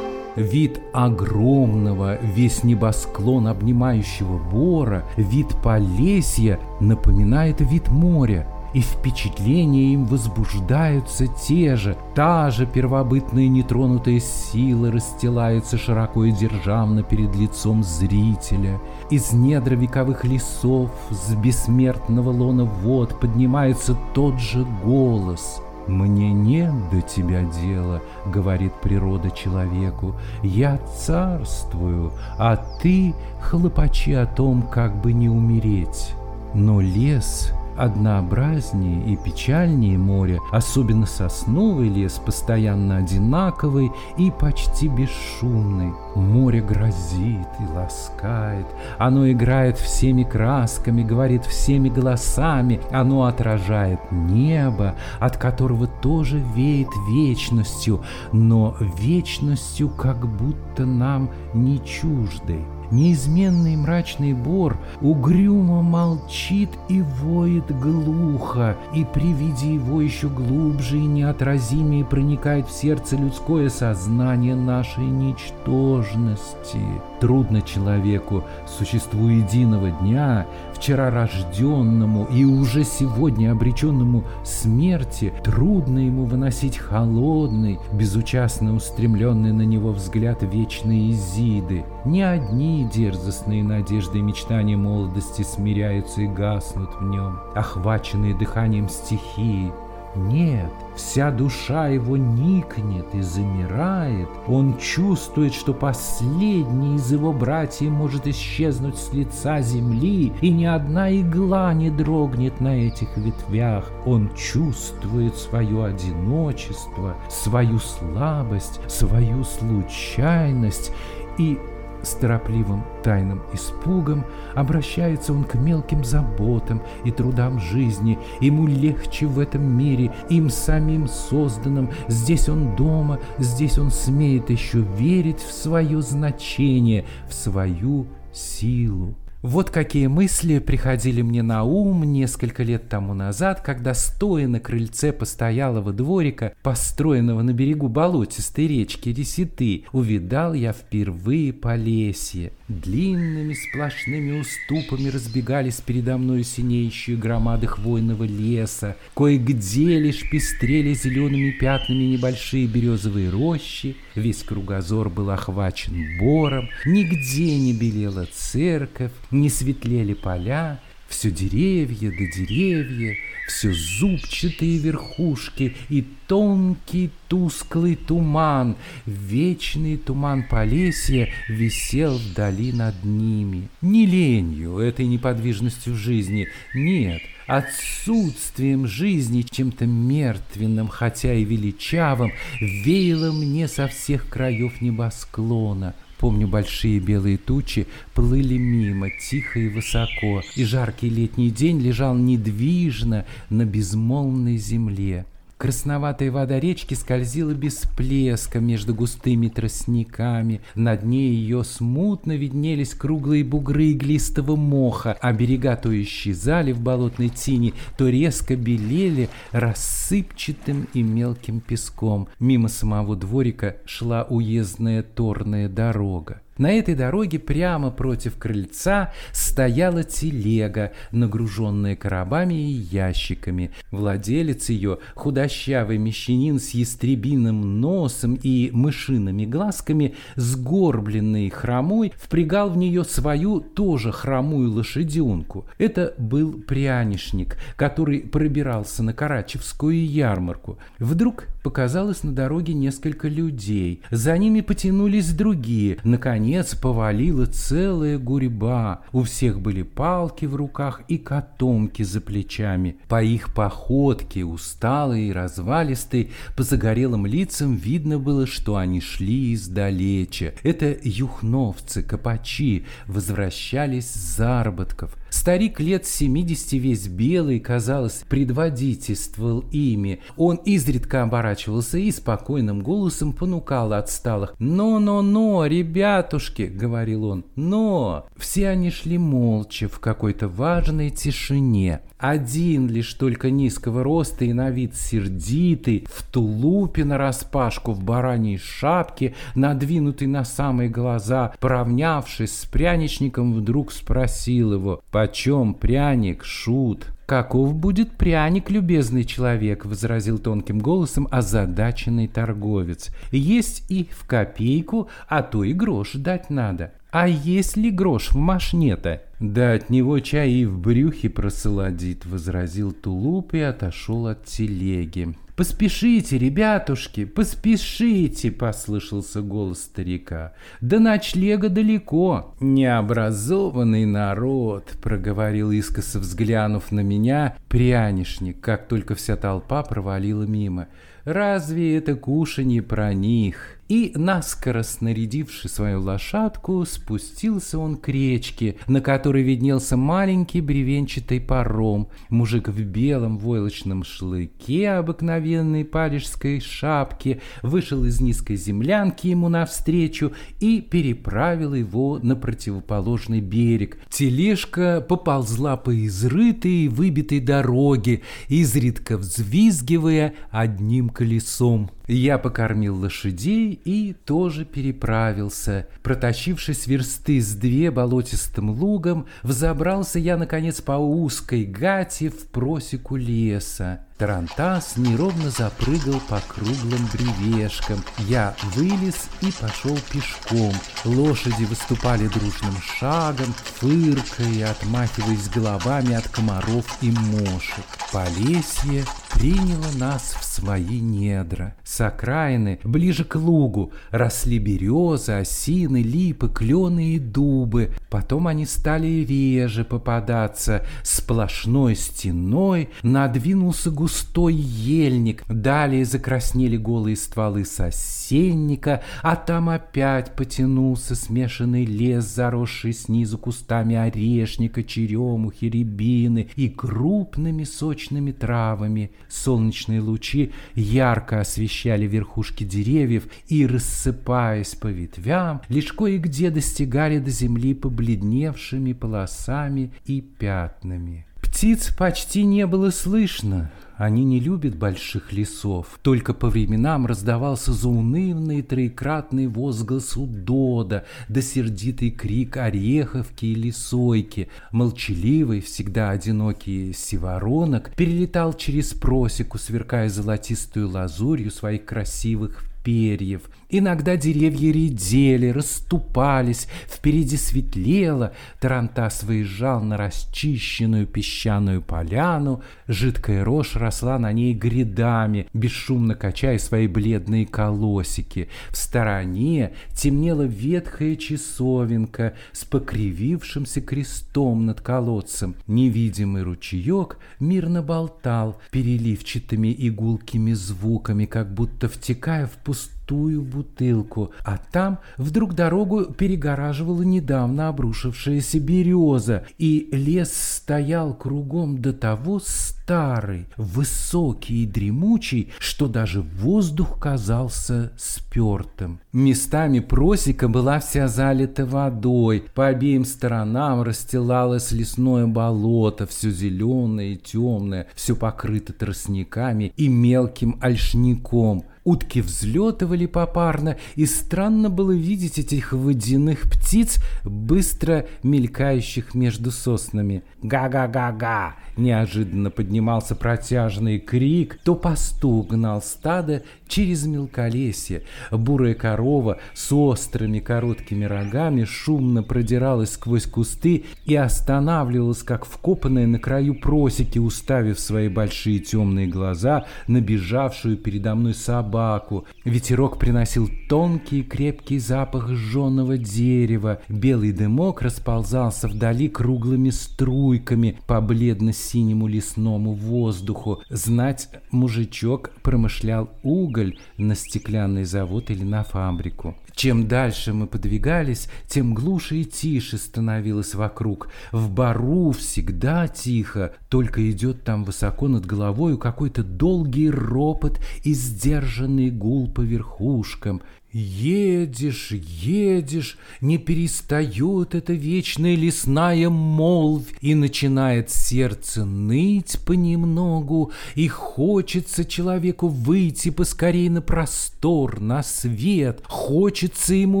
Вид 0.36 0.82
огромного, 0.92 2.18
весь 2.20 2.62
небосклон 2.62 3.48
обнимающего 3.48 4.36
бора, 4.38 5.04
вид 5.16 5.48
Полесья 5.62 6.60
напоминает 6.78 7.62
вид 7.62 7.88
моря, 7.88 8.46
и 8.74 8.80
впечатления 8.80 9.94
им 9.94 10.04
возбуждаются 10.04 11.26
те 11.26 11.76
же, 11.76 11.96
та 12.14 12.50
же 12.50 12.66
первобытная 12.66 13.48
нетронутая 13.48 14.20
сила 14.20 14.92
расстилается 14.92 15.78
широко 15.78 16.24
и 16.24 16.32
державно 16.32 17.02
перед 17.02 17.34
лицом 17.34 17.82
зрителя. 17.82 18.78
Из 19.08 19.32
недр 19.32 19.76
вековых 19.76 20.24
лесов, 20.24 20.90
с 21.10 21.34
бессмертного 21.34 22.30
лона 22.30 22.64
вод 22.64 23.18
поднимается 23.18 23.96
тот 24.12 24.38
же 24.38 24.66
голос— 24.84 25.62
«Мне 25.86 26.32
нет 26.32 26.72
до 26.90 27.00
тебя 27.00 27.42
дела»,— 27.42 28.02
говорит 28.26 28.72
природа 28.74 29.30
человеку, 29.30 30.14
«я 30.42 30.78
царствую, 30.78 32.12
а 32.38 32.56
ты 32.56 33.14
хлопачи 33.40 34.12
о 34.12 34.26
том, 34.26 34.62
как 34.62 34.96
бы 34.96 35.12
не 35.12 35.28
умереть». 35.28 36.12
Но 36.54 36.80
лес 36.80 37.52
однообразнее 37.76 39.04
и 39.12 39.16
печальнее 39.16 39.98
моря, 39.98 40.38
особенно 40.52 41.06
сосновый 41.06 41.88
лес, 41.88 42.20
постоянно 42.24 42.98
одинаковый 42.98 43.90
и 44.16 44.30
почти 44.30 44.88
бесшумный. 44.88 45.92
Море 46.14 46.60
грозит 46.60 47.48
и 47.60 47.74
ласкает, 47.74 48.66
оно 48.98 49.30
играет 49.30 49.78
всеми 49.78 50.22
красками, 50.22 51.02
говорит 51.02 51.44
всеми 51.44 51.88
голосами, 51.88 52.80
оно 52.90 53.24
отражает 53.24 54.00
небо, 54.10 54.94
от 55.20 55.36
которого 55.36 55.86
тоже 55.86 56.42
веет 56.54 56.88
вечностью, 57.10 58.02
но 58.32 58.76
вечностью 58.98 59.88
как 59.88 60.26
будто 60.26 60.86
нам 60.86 61.30
не 61.54 61.84
чуждой. 61.84 62.64
Неизменный 62.90 63.76
мрачный 63.76 64.32
бор 64.32 64.78
угрюмо 65.00 65.82
молчит 65.82 66.70
и 66.88 67.02
воет 67.02 67.76
глухо, 67.78 68.76
и 68.94 69.04
при 69.04 69.32
виде 69.32 69.74
его 69.74 70.00
еще 70.00 70.28
глубже 70.28 70.98
и 70.98 71.06
неотразимее 71.06 72.04
проникает 72.04 72.68
в 72.68 72.72
сердце 72.72 73.16
людское 73.16 73.68
сознание 73.68 74.54
нашей 74.54 75.04
ничтожности. 75.04 76.80
Трудно 77.20 77.62
человеку, 77.62 78.44
существу 78.66 79.28
единого 79.28 79.90
дня, 79.90 80.46
вчера 80.76 81.10
рожденному 81.10 82.26
и 82.26 82.44
уже 82.44 82.84
сегодня 82.84 83.52
обреченному 83.52 84.24
смерти, 84.44 85.32
трудно 85.42 85.98
ему 85.98 86.24
выносить 86.24 86.78
холодный, 86.78 87.78
безучастно 87.92 88.74
устремленный 88.74 89.52
на 89.52 89.62
него 89.62 89.92
взгляд 89.92 90.42
вечной 90.42 91.10
Изиды. 91.10 91.84
Ни 92.04 92.20
одни 92.20 92.88
дерзостные 92.92 93.62
надежды 93.62 94.18
и 94.18 94.22
мечтания 94.22 94.76
молодости 94.76 95.42
смиряются 95.42 96.22
и 96.22 96.26
гаснут 96.26 96.90
в 97.00 97.04
нем, 97.04 97.38
охваченные 97.54 98.34
дыханием 98.34 98.88
стихии, 98.88 99.72
нет, 100.16 100.72
вся 100.96 101.30
душа 101.30 101.88
его 101.88 102.16
никнет 102.16 103.06
и 103.14 103.20
замирает. 103.20 104.28
Он 104.46 104.76
чувствует, 104.78 105.54
что 105.54 105.74
последний 105.74 106.96
из 106.96 107.12
его 107.12 107.32
братьев 107.32 107.90
может 107.90 108.26
исчезнуть 108.26 108.96
с 108.96 109.12
лица 109.12 109.60
земли, 109.60 110.32
и 110.40 110.50
ни 110.50 110.64
одна 110.64 111.14
игла 111.14 111.72
не 111.74 111.90
дрогнет 111.90 112.60
на 112.60 112.76
этих 112.76 113.16
ветвях. 113.16 113.90
Он 114.04 114.30
чувствует 114.34 115.36
свое 115.36 115.84
одиночество, 115.84 117.16
свою 117.28 117.78
слабость, 117.78 118.80
свою 118.88 119.44
случайность 119.44 120.92
и 121.38 121.58
с 122.06 122.14
торопливым 122.14 122.84
тайным 123.02 123.42
испугом 123.52 124.24
обращается 124.54 125.32
он 125.32 125.44
к 125.44 125.54
мелким 125.56 126.04
заботам 126.04 126.80
и 127.04 127.10
трудам 127.10 127.58
жизни. 127.58 128.18
Ему 128.40 128.66
легче 128.66 129.26
в 129.26 129.38
этом 129.38 129.62
мире, 129.62 130.12
им 130.30 130.48
самим 130.48 131.08
созданным. 131.08 131.90
Здесь 132.08 132.48
он 132.48 132.76
дома, 132.76 133.18
здесь 133.38 133.78
он 133.78 133.90
смеет 133.90 134.50
еще 134.50 134.78
верить 134.78 135.40
в 135.40 135.52
свое 135.52 136.00
значение, 136.00 137.04
в 137.28 137.34
свою 137.34 138.06
силу. 138.32 139.14
Вот 139.42 139.68
какие 139.70 140.06
мысли 140.06 140.58
приходили 140.58 141.20
мне 141.20 141.42
на 141.42 141.62
ум 141.62 142.04
несколько 142.04 142.62
лет 142.62 142.88
тому 142.88 143.12
назад, 143.12 143.60
когда, 143.60 143.92
стоя 143.92 144.48
на 144.48 144.60
крыльце 144.60 145.12
постоялого 145.12 145.92
дворика, 145.92 146.54
построенного 146.62 147.42
на 147.42 147.52
берегу 147.52 147.88
болотистой 147.88 148.66
речки 148.66 149.10
Реситы, 149.10 149.84
увидал 149.92 150.54
я 150.54 150.72
впервые 150.72 151.52
Полесье. 151.52 152.52
Длинными 152.68 153.54
сплошными 153.54 154.40
уступами 154.40 155.08
разбегались 155.08 155.80
передо 155.80 156.16
мной 156.16 156.42
синеющие 156.42 157.16
громады 157.16 157.66
хвойного 157.66 158.24
леса, 158.24 158.96
кое-где 159.14 160.00
лишь 160.00 160.28
пестрели 160.30 160.94
зелеными 160.94 161.50
пятнами 161.50 162.04
небольшие 162.04 162.66
березовые 162.66 163.30
рощи, 163.30 163.96
весь 164.14 164.42
кругозор 164.42 165.10
был 165.10 165.30
охвачен 165.30 166.18
бором, 166.18 166.68
нигде 166.84 167.56
не 167.58 167.72
белела 167.72 168.26
церковь, 168.34 169.12
не 169.40 169.50
светлели 169.50 170.14
поля, 170.14 170.80
все 171.08 171.30
деревья 171.30 172.10
да 172.10 172.26
деревья, 172.26 173.16
все 173.46 173.72
зубчатые 173.72 174.78
верхушки 174.78 175.76
и 175.88 176.04
тонкий 176.26 177.10
тусклый 177.28 177.94
туман, 177.94 178.76
вечный 179.06 179.96
туман 179.96 180.42
Полесья 180.42 181.28
висел 181.48 182.18
вдали 182.18 182.72
над 182.72 183.04
ними. 183.04 183.68
Не 183.80 184.04
ленью, 184.06 184.78
этой 184.78 185.06
неподвижностью 185.06 185.94
жизни, 185.94 186.48
нет, 186.74 187.22
отсутствием 187.46 188.88
жизни, 188.88 189.42
чем-то 189.42 189.86
мертвенным, 189.86 190.88
хотя 190.88 191.32
и 191.34 191.44
величавым, 191.44 192.32
веяло 192.60 193.30
мне 193.30 193.68
со 193.68 193.86
всех 193.86 194.28
краев 194.28 194.80
небосклона— 194.80 195.94
Помню, 196.18 196.48
большие 196.48 196.98
белые 196.98 197.36
тучи 197.36 197.86
плыли 198.14 198.56
мимо, 198.56 199.08
тихо 199.10 199.60
и 199.60 199.68
высоко, 199.68 200.42
и 200.56 200.64
жаркий 200.64 201.10
летний 201.10 201.50
день 201.50 201.78
лежал 201.80 202.14
недвижно 202.14 203.26
на 203.50 203.64
безмолвной 203.66 204.56
земле. 204.56 205.26
Красноватая 205.58 206.30
вода 206.30 206.60
речки 206.60 206.92
скользила 206.92 207.52
без 207.52 207.82
плеска 207.96 208.60
между 208.60 208.94
густыми 208.94 209.48
тростниками. 209.48 210.60
На 210.74 210.98
дне 210.98 211.30
ее 211.30 211.64
смутно 211.64 212.36
виднелись 212.36 212.92
круглые 212.92 213.42
бугры 213.42 213.92
иглистого 213.92 214.54
моха, 214.54 215.16
а 215.18 215.32
берега 215.32 215.76
то 215.76 215.90
исчезали 216.02 216.72
в 216.72 216.80
болотной 216.82 217.30
тени, 217.30 217.72
то 217.96 218.06
резко 218.06 218.54
белели 218.54 219.30
рассыпчатым 219.52 220.88
и 220.92 221.02
мелким 221.02 221.60
песком. 221.60 222.28
Мимо 222.38 222.68
самого 222.68 223.16
дворика 223.16 223.76
шла 223.86 224.24
уездная 224.28 225.02
торная 225.02 225.70
дорога. 225.70 226.42
На 226.58 226.72
этой 226.72 226.94
дороге 226.94 227.38
прямо 227.38 227.90
против 227.90 228.38
крыльца 228.38 229.12
стояла 229.32 230.04
телега, 230.04 230.92
нагруженная 231.12 231.96
коробами 231.96 232.54
и 232.54 232.72
ящиками. 232.72 233.72
Владелец 233.90 234.70
ее, 234.70 234.98
худощавый 235.14 235.98
мещанин 235.98 236.58
с 236.58 236.70
ястребиным 236.70 237.80
носом 237.80 238.38
и 238.42 238.70
мышиными 238.72 239.44
глазками, 239.44 240.14
сгорбленный 240.36 241.50
хромой, 241.50 242.12
впрягал 242.16 242.70
в 242.70 242.76
нее 242.78 243.04
свою 243.04 243.60
тоже 243.60 244.10
хромую 244.10 244.72
лошаденку. 244.72 245.66
Это 245.76 246.14
был 246.16 246.52
прянишник, 246.52 247.58
который 247.76 248.20
пробирался 248.20 249.02
на 249.02 249.12
Карачевскую 249.12 250.06
ярмарку. 250.06 250.78
Вдруг 250.98 251.44
показалось 251.66 252.22
на 252.22 252.32
дороге 252.32 252.74
несколько 252.74 253.26
людей. 253.26 254.00
За 254.12 254.38
ними 254.38 254.60
потянулись 254.60 255.32
другие. 255.32 255.98
Наконец, 256.04 256.76
повалила 256.76 257.46
целая 257.46 258.18
гурьба. 258.18 259.00
У 259.10 259.24
всех 259.24 259.60
были 259.60 259.82
палки 259.82 260.44
в 260.44 260.54
руках 260.54 261.00
и 261.08 261.18
котомки 261.18 262.04
за 262.04 262.20
плечами. 262.20 262.98
По 263.08 263.20
их 263.20 263.52
походке, 263.52 264.44
усталые 264.44 265.30
и 265.30 265.32
развалистые, 265.32 266.28
по 266.56 266.62
загорелым 266.62 267.26
лицам 267.26 267.74
видно 267.74 268.20
было, 268.20 268.46
что 268.46 268.76
они 268.76 269.00
шли 269.00 269.52
издалече. 269.52 270.54
Это 270.62 270.96
юхновцы, 271.02 272.04
копачи, 272.04 272.86
возвращались 273.08 274.08
с 274.08 274.36
заработков. 274.36 275.16
Старик 275.36 275.80
лет 275.80 276.06
70 276.06 276.72
весь 276.72 277.08
белый, 277.08 277.60
казалось, 277.60 278.24
предводительствовал 278.26 279.60
ими. 279.70 280.20
Он 280.38 280.56
изредка 280.56 281.24
оборачивался 281.24 281.98
и 281.98 282.10
спокойным 282.10 282.80
голосом 282.80 283.34
понукал 283.34 283.92
отсталых. 283.92 284.54
«Но-но-но, 284.58 285.66
ребятушки!»— 285.66 286.62
говорил 286.74 287.26
он. 287.26 287.44
«Но!» 287.54 288.26
Все 288.36 288.70
они 288.70 288.90
шли 288.90 289.18
молча 289.18 289.88
в 289.88 290.00
какой-то 290.00 290.48
важной 290.48 291.10
тишине. 291.10 292.00
Один 292.18 292.88
лишь 292.88 293.12
только 293.14 293.50
низкого 293.50 294.02
роста 294.02 294.44
и 294.46 294.52
на 294.52 294.70
вид 294.70 294.94
сердитый, 294.94 296.06
в 296.10 296.22
тулупе 296.30 297.04
нараспашку, 297.04 297.92
в 297.92 298.02
бараньей 298.02 298.58
шапке, 298.58 299.34
надвинутый 299.54 300.26
на 300.26 300.44
самые 300.44 300.88
глаза, 300.88 301.52
поравнявшись 301.60 302.60
с 302.60 302.64
пряничником, 302.64 303.52
вдруг 303.52 303.92
спросил 303.92 304.72
его, 304.72 305.02
«Почем 305.10 305.74
пряник, 305.74 306.44
шут?» 306.44 307.06
«Каков 307.26 307.74
будет 307.74 308.12
пряник, 308.12 308.70
любезный 308.70 309.24
человек?»— 309.24 309.84
возразил 309.84 310.38
тонким 310.38 310.78
голосом 310.78 311.26
озадаченный 311.32 312.28
торговец. 312.28 313.10
«Есть 313.32 313.84
и 313.90 314.08
в 314.12 314.28
копейку, 314.28 315.08
а 315.28 315.42
то 315.42 315.64
и 315.64 315.72
грош 315.72 316.12
дать 316.12 316.50
надо». 316.50 316.92
«А 317.10 317.28
есть 317.28 317.76
ли 317.76 317.90
грош 317.90 318.32
в 318.32 318.36
машне-то?» 318.36 319.22
«Да 319.40 319.74
от 319.74 319.90
него 319.90 320.18
чай 320.20 320.50
и 320.50 320.64
в 320.64 320.78
брюхе 320.78 321.28
просолодит»,— 321.28 322.24
возразил 322.26 322.92
Тулуп 322.92 323.54
и 323.54 323.60
отошел 323.60 324.26
от 324.26 324.44
телеги. 324.46 325.34
«Поспешите, 325.56 326.36
ребятушки, 326.36 327.24
поспешите!»— 327.24 328.50
послышался 328.52 329.40
голос 329.40 329.84
старика. 329.84 330.52
«До 330.82 330.98
ночлега 330.98 331.70
далеко!» 331.70 332.54
«Необразованный 332.60 334.04
народ!»— 334.04 334.92
проговорил 335.02 335.70
искоса 335.70 336.18
взглянув 336.18 336.92
на 336.92 337.00
меня 337.00 337.56
прянишник, 337.70 338.60
как 338.60 338.86
только 338.86 339.14
вся 339.14 339.36
толпа 339.36 339.82
провалила 339.82 340.42
мимо. 340.42 340.88
«Разве 341.24 341.96
это 341.96 342.16
кушанье 342.16 342.82
про 342.82 343.14
них?» 343.14 343.75
И, 343.88 344.12
наскоро 344.14 344.82
снарядивши 344.82 345.68
свою 345.68 346.00
лошадку, 346.00 346.84
спустился 346.84 347.78
он 347.78 347.96
к 347.96 348.08
речке, 348.08 348.76
на 348.86 349.00
которой 349.00 349.42
виднелся 349.42 349.96
маленький 349.96 350.60
бревенчатый 350.60 351.40
паром. 351.40 352.08
Мужик 352.28 352.68
в 352.68 352.82
белом 352.82 353.38
войлочном 353.38 354.04
шлыке 354.04 354.90
обыкновенной 354.90 355.84
парижской 355.84 356.60
шапке 356.60 357.40
вышел 357.62 358.04
из 358.04 358.20
низкой 358.20 358.56
землянки 358.56 359.28
ему 359.28 359.48
навстречу 359.48 360.32
и 360.60 360.80
переправил 360.80 361.74
его 361.74 362.18
на 362.22 362.34
противоположный 362.36 363.40
берег. 363.40 363.98
Тележка 364.10 365.04
поползла 365.06 365.76
по 365.76 366.06
изрытой 366.06 366.86
и 366.86 366.88
выбитой 366.88 367.40
дороге, 367.40 368.22
изредка 368.48 369.18
взвизгивая 369.18 370.34
одним 370.50 371.08
колесом. 371.08 371.90
Я 372.08 372.38
покормил 372.38 372.96
лошадей 372.96 373.75
и 373.84 374.12
тоже 374.12 374.64
переправился. 374.64 375.88
Протащившись 376.02 376.86
версты 376.86 377.40
с 377.40 377.54
две 377.54 377.90
болотистым 377.90 378.70
лугом, 378.70 379.26
взобрался 379.42 380.18
я, 380.18 380.36
наконец, 380.36 380.80
по 380.80 380.92
узкой 380.92 381.64
гате 381.64 382.30
в 382.30 382.48
просеку 382.48 383.16
леса. 383.16 384.06
Тарантас 384.18 384.96
неровно 384.96 385.50
запрыгал 385.50 386.20
по 386.26 386.40
круглым 386.48 387.06
бревешкам. 387.12 388.02
Я 388.20 388.56
вылез 388.74 389.28
и 389.42 389.52
пошел 389.60 389.98
пешком. 390.10 390.72
Лошади 391.04 391.64
выступали 391.64 392.26
дружным 392.28 392.74
шагом, 392.80 393.52
фыркая, 393.78 394.70
отмахиваясь 394.70 395.50
головами 395.50 396.14
от 396.14 396.26
комаров 396.28 396.96
и 397.02 397.10
мошек. 397.10 397.84
Полесье 398.10 399.04
приняло 399.34 399.92
нас 399.98 400.34
в 400.40 400.44
свои 400.44 401.00
недра. 401.00 401.74
С 401.84 402.00
окраины, 402.00 402.80
ближе 402.84 403.24
к 403.24 403.34
лугу, 403.34 403.92
росли 404.10 404.58
березы, 404.58 405.32
осины, 405.32 406.00
липы, 406.00 406.48
клены 406.48 407.16
и 407.16 407.18
дубы. 407.18 407.92
Потом 408.08 408.46
они 408.46 408.64
стали 408.64 409.26
реже 409.26 409.84
попадаться. 409.84 410.86
Сплошной 411.02 411.96
стеной 411.96 412.88
надвинулся 413.02 413.90
густой 413.90 414.05
густой 414.06 414.54
ельник, 414.54 415.42
далее 415.48 416.04
закраснели 416.04 416.76
голые 416.76 417.16
стволы 417.16 417.64
сосенника, 417.64 419.02
а 419.20 419.34
там 419.34 419.68
опять 419.68 420.36
потянулся 420.36 421.16
смешанный 421.16 421.84
лес, 421.84 422.24
заросший 422.24 422.92
снизу 422.92 423.36
кустами 423.36 423.96
орешника, 423.96 424.84
черемухи, 424.84 425.64
рябины 425.64 426.50
и 426.54 426.68
крупными 426.68 427.64
сочными 427.64 428.30
травами. 428.30 429.10
Солнечные 429.28 430.00
лучи 430.00 430.52
ярко 430.76 431.40
освещали 431.40 432.06
верхушки 432.06 432.62
деревьев 432.62 433.26
и, 433.48 433.66
рассыпаясь 433.66 434.76
по 434.76 434.86
ветвям, 434.86 435.62
лишь 435.68 435.92
кое-где 435.92 436.50
достигали 436.50 437.18
до 437.18 437.30
земли 437.30 437.74
побледневшими 437.74 438.92
полосами 438.92 439.90
и 440.04 440.20
пятнами. 440.20 441.26
Птиц 441.42 441.92
почти 441.96 442.44
не 442.44 442.66
было 442.66 442.90
слышно, 442.90 443.70
они 443.96 444.24
не 444.24 444.40
любят 444.40 444.76
больших 444.76 445.32
лесов. 445.32 445.98
Только 446.02 446.34
по 446.34 446.50
временам 446.50 447.06
раздавался 447.06 447.72
заунывный 447.72 448.62
троекратный 448.62 449.46
возглас 449.46 450.16
удода, 450.16 451.04
да 451.28 451.40
сердитый 451.40 452.10
крик 452.10 452.58
ореховки 452.58 453.46
или 453.46 453.70
сойки. 453.70 454.48
Молчаливый, 454.70 455.60
всегда 455.60 456.10
одинокий 456.10 456.92
сиворонок 456.92 457.94
перелетал 457.96 458.52
через 458.52 458.92
просеку, 458.92 459.58
сверкая 459.58 460.08
золотистую 460.10 460.90
лазурью 460.90 461.50
своих 461.50 461.86
красивых 461.86 462.64
перьев. 462.84 463.42
Иногда 463.68 464.16
деревья 464.16 464.72
редели, 464.72 465.48
расступались, 465.48 466.68
впереди 466.88 467.36
светлело, 467.36 468.32
Тарантас 468.60 469.24
выезжал 469.24 469.82
на 469.82 469.96
расчищенную 469.96 471.06
песчаную 471.06 471.82
поляну, 471.82 472.62
жидкая 472.86 473.44
рожь 473.44 473.74
росла 473.74 474.20
на 474.20 474.32
ней 474.32 474.54
грядами, 474.54 475.48
бесшумно 475.52 476.14
качая 476.14 476.58
свои 476.58 476.86
бледные 476.86 477.44
колосики. 477.44 478.48
В 478.70 478.76
стороне 478.76 479.72
темнела 479.94 480.42
ветхая 480.42 481.16
часовенка 481.16 482.34
с 482.52 482.64
покривившимся 482.64 483.80
крестом 483.80 484.66
над 484.66 484.80
колодцем. 484.80 485.56
Невидимый 485.66 486.42
ручеек 486.42 487.18
мирно 487.40 487.82
болтал 487.82 488.60
переливчатыми 488.70 489.74
игулкими 489.76 490.52
звуками, 490.52 491.24
как 491.24 491.52
будто 491.52 491.88
втекая 491.88 492.46
в 492.46 492.52
пустоту 492.62 492.95
пустую 493.06 493.42
бутылку, 493.42 494.32
а 494.44 494.58
там 494.58 494.98
вдруг 495.16 495.54
дорогу 495.54 496.06
перегораживала 496.06 497.02
недавно 497.02 497.68
обрушившаяся 497.68 498.60
береза, 498.60 499.46
и 499.58 499.88
лес 499.92 500.32
стоял 500.32 501.14
кругом 501.14 501.80
до 501.80 501.92
того 501.92 502.40
старый, 502.40 503.46
высокий 503.56 504.64
и 504.64 504.66
дремучий, 504.66 505.52
что 505.58 505.88
даже 505.88 506.22
воздух 506.22 506.98
казался 506.98 507.92
спертым. 507.96 509.00
Местами 509.12 509.80
просека 509.80 510.48
была 510.48 510.80
вся 510.80 511.08
залита 511.08 511.64
водой, 511.64 512.44
по 512.54 512.66
обеим 512.66 513.04
сторонам 513.04 513.82
расстилалось 513.82 514.72
лесное 514.72 515.26
болото, 515.26 516.06
все 516.06 516.30
зеленое 516.30 517.14
и 517.14 517.16
темное, 517.16 517.86
все 517.94 518.16
покрыто 518.16 518.72
тростниками 518.72 519.72
и 519.76 519.88
мелким 519.88 520.58
ольшником– 520.60 521.64
Утки 521.86 522.20
взлетывали 522.20 523.06
попарно, 523.06 523.76
и 523.94 524.06
странно 524.06 524.68
было 524.68 524.90
видеть 524.90 525.38
этих 525.38 525.72
водяных 525.72 526.50
птиц, 526.50 526.96
быстро 527.22 528.06
мелькающих 528.24 529.14
между 529.14 529.52
соснами. 529.52 530.24
«Га-га-га-га!» 530.42 531.54
Неожиданно 531.76 532.50
поднимался 532.50 533.14
протяжный 533.14 534.00
крик, 534.00 534.58
то 534.64 534.74
пастух 534.74 535.46
гнал 535.46 535.80
стадо 535.80 536.42
через 536.68 537.06
мелколесье. 537.06 538.02
Бурая 538.30 538.74
корова 538.74 539.38
с 539.54 539.72
острыми 539.72 540.40
короткими 540.40 541.04
рогами 541.04 541.64
шумно 541.64 542.22
продиралась 542.22 542.92
сквозь 542.92 543.26
кусты 543.26 543.84
и 544.04 544.14
останавливалась, 544.14 545.22
как 545.22 545.44
вкопанная 545.44 546.06
на 546.06 546.18
краю 546.18 546.54
просеки, 546.54 547.18
уставив 547.18 547.78
свои 547.78 548.08
большие 548.08 548.58
темные 548.58 549.06
глаза 549.06 549.66
на 549.86 550.00
бежавшую 550.00 550.76
передо 550.76 551.14
мной 551.14 551.34
собаку. 551.34 552.26
Ветерок 552.44 552.98
приносил 552.98 553.48
тонкий 553.68 554.22
крепкий 554.22 554.78
запах 554.78 555.30
жженого 555.30 555.96
дерева. 555.96 556.80
Белый 556.88 557.32
дымок 557.32 557.82
расползался 557.82 558.68
вдали 558.68 559.08
круглыми 559.08 559.70
струйками 559.70 560.78
по 560.86 561.00
бледно 561.00 561.52
синему 561.52 562.06
лесному 562.06 562.72
воздуху. 562.72 563.62
Знать, 563.70 564.28
мужичок 564.50 565.30
промышлял 565.42 566.10
уголь 566.22 566.55
на 566.96 567.14
стеклянный 567.14 567.84
завод 567.84 568.30
или 568.30 568.44
на 568.44 568.64
фабрику. 568.64 569.36
Чем 569.54 569.88
дальше 569.88 570.34
мы 570.34 570.46
подвигались, 570.46 571.28
тем 571.46 571.72
глуше 571.72 572.16
и 572.16 572.24
тише 572.24 572.76
становилось 572.76 573.54
вокруг. 573.54 574.08
В 574.30 574.50
бару 574.50 575.12
всегда 575.12 575.88
тихо, 575.88 576.52
только 576.68 577.10
идет 577.10 577.42
там 577.44 577.64
высоко 577.64 578.08
над 578.08 578.26
головою 578.26 578.76
какой-то 578.76 579.22
долгий 579.22 579.90
ропот 579.90 580.60
и 580.84 580.92
сдержанный 580.92 581.90
гул 581.90 582.30
по 582.30 582.42
верхушкам. 582.42 583.40
Едешь, 583.78 584.92
едешь, 584.92 585.98
не 586.22 586.38
перестает 586.38 587.54
эта 587.54 587.74
вечная 587.74 588.34
лесная 588.34 589.10
молвь, 589.10 589.92
и 590.00 590.14
начинает 590.14 590.88
сердце 590.88 591.66
ныть 591.66 592.38
понемногу, 592.46 593.52
и 593.74 593.86
хочется 593.86 594.86
человеку 594.86 595.48
выйти 595.48 596.08
поскорей 596.08 596.70
на 596.70 596.80
простор, 596.80 597.78
на 597.78 598.02
свет, 598.02 598.80
хочется 598.86 599.74
ему 599.74 600.00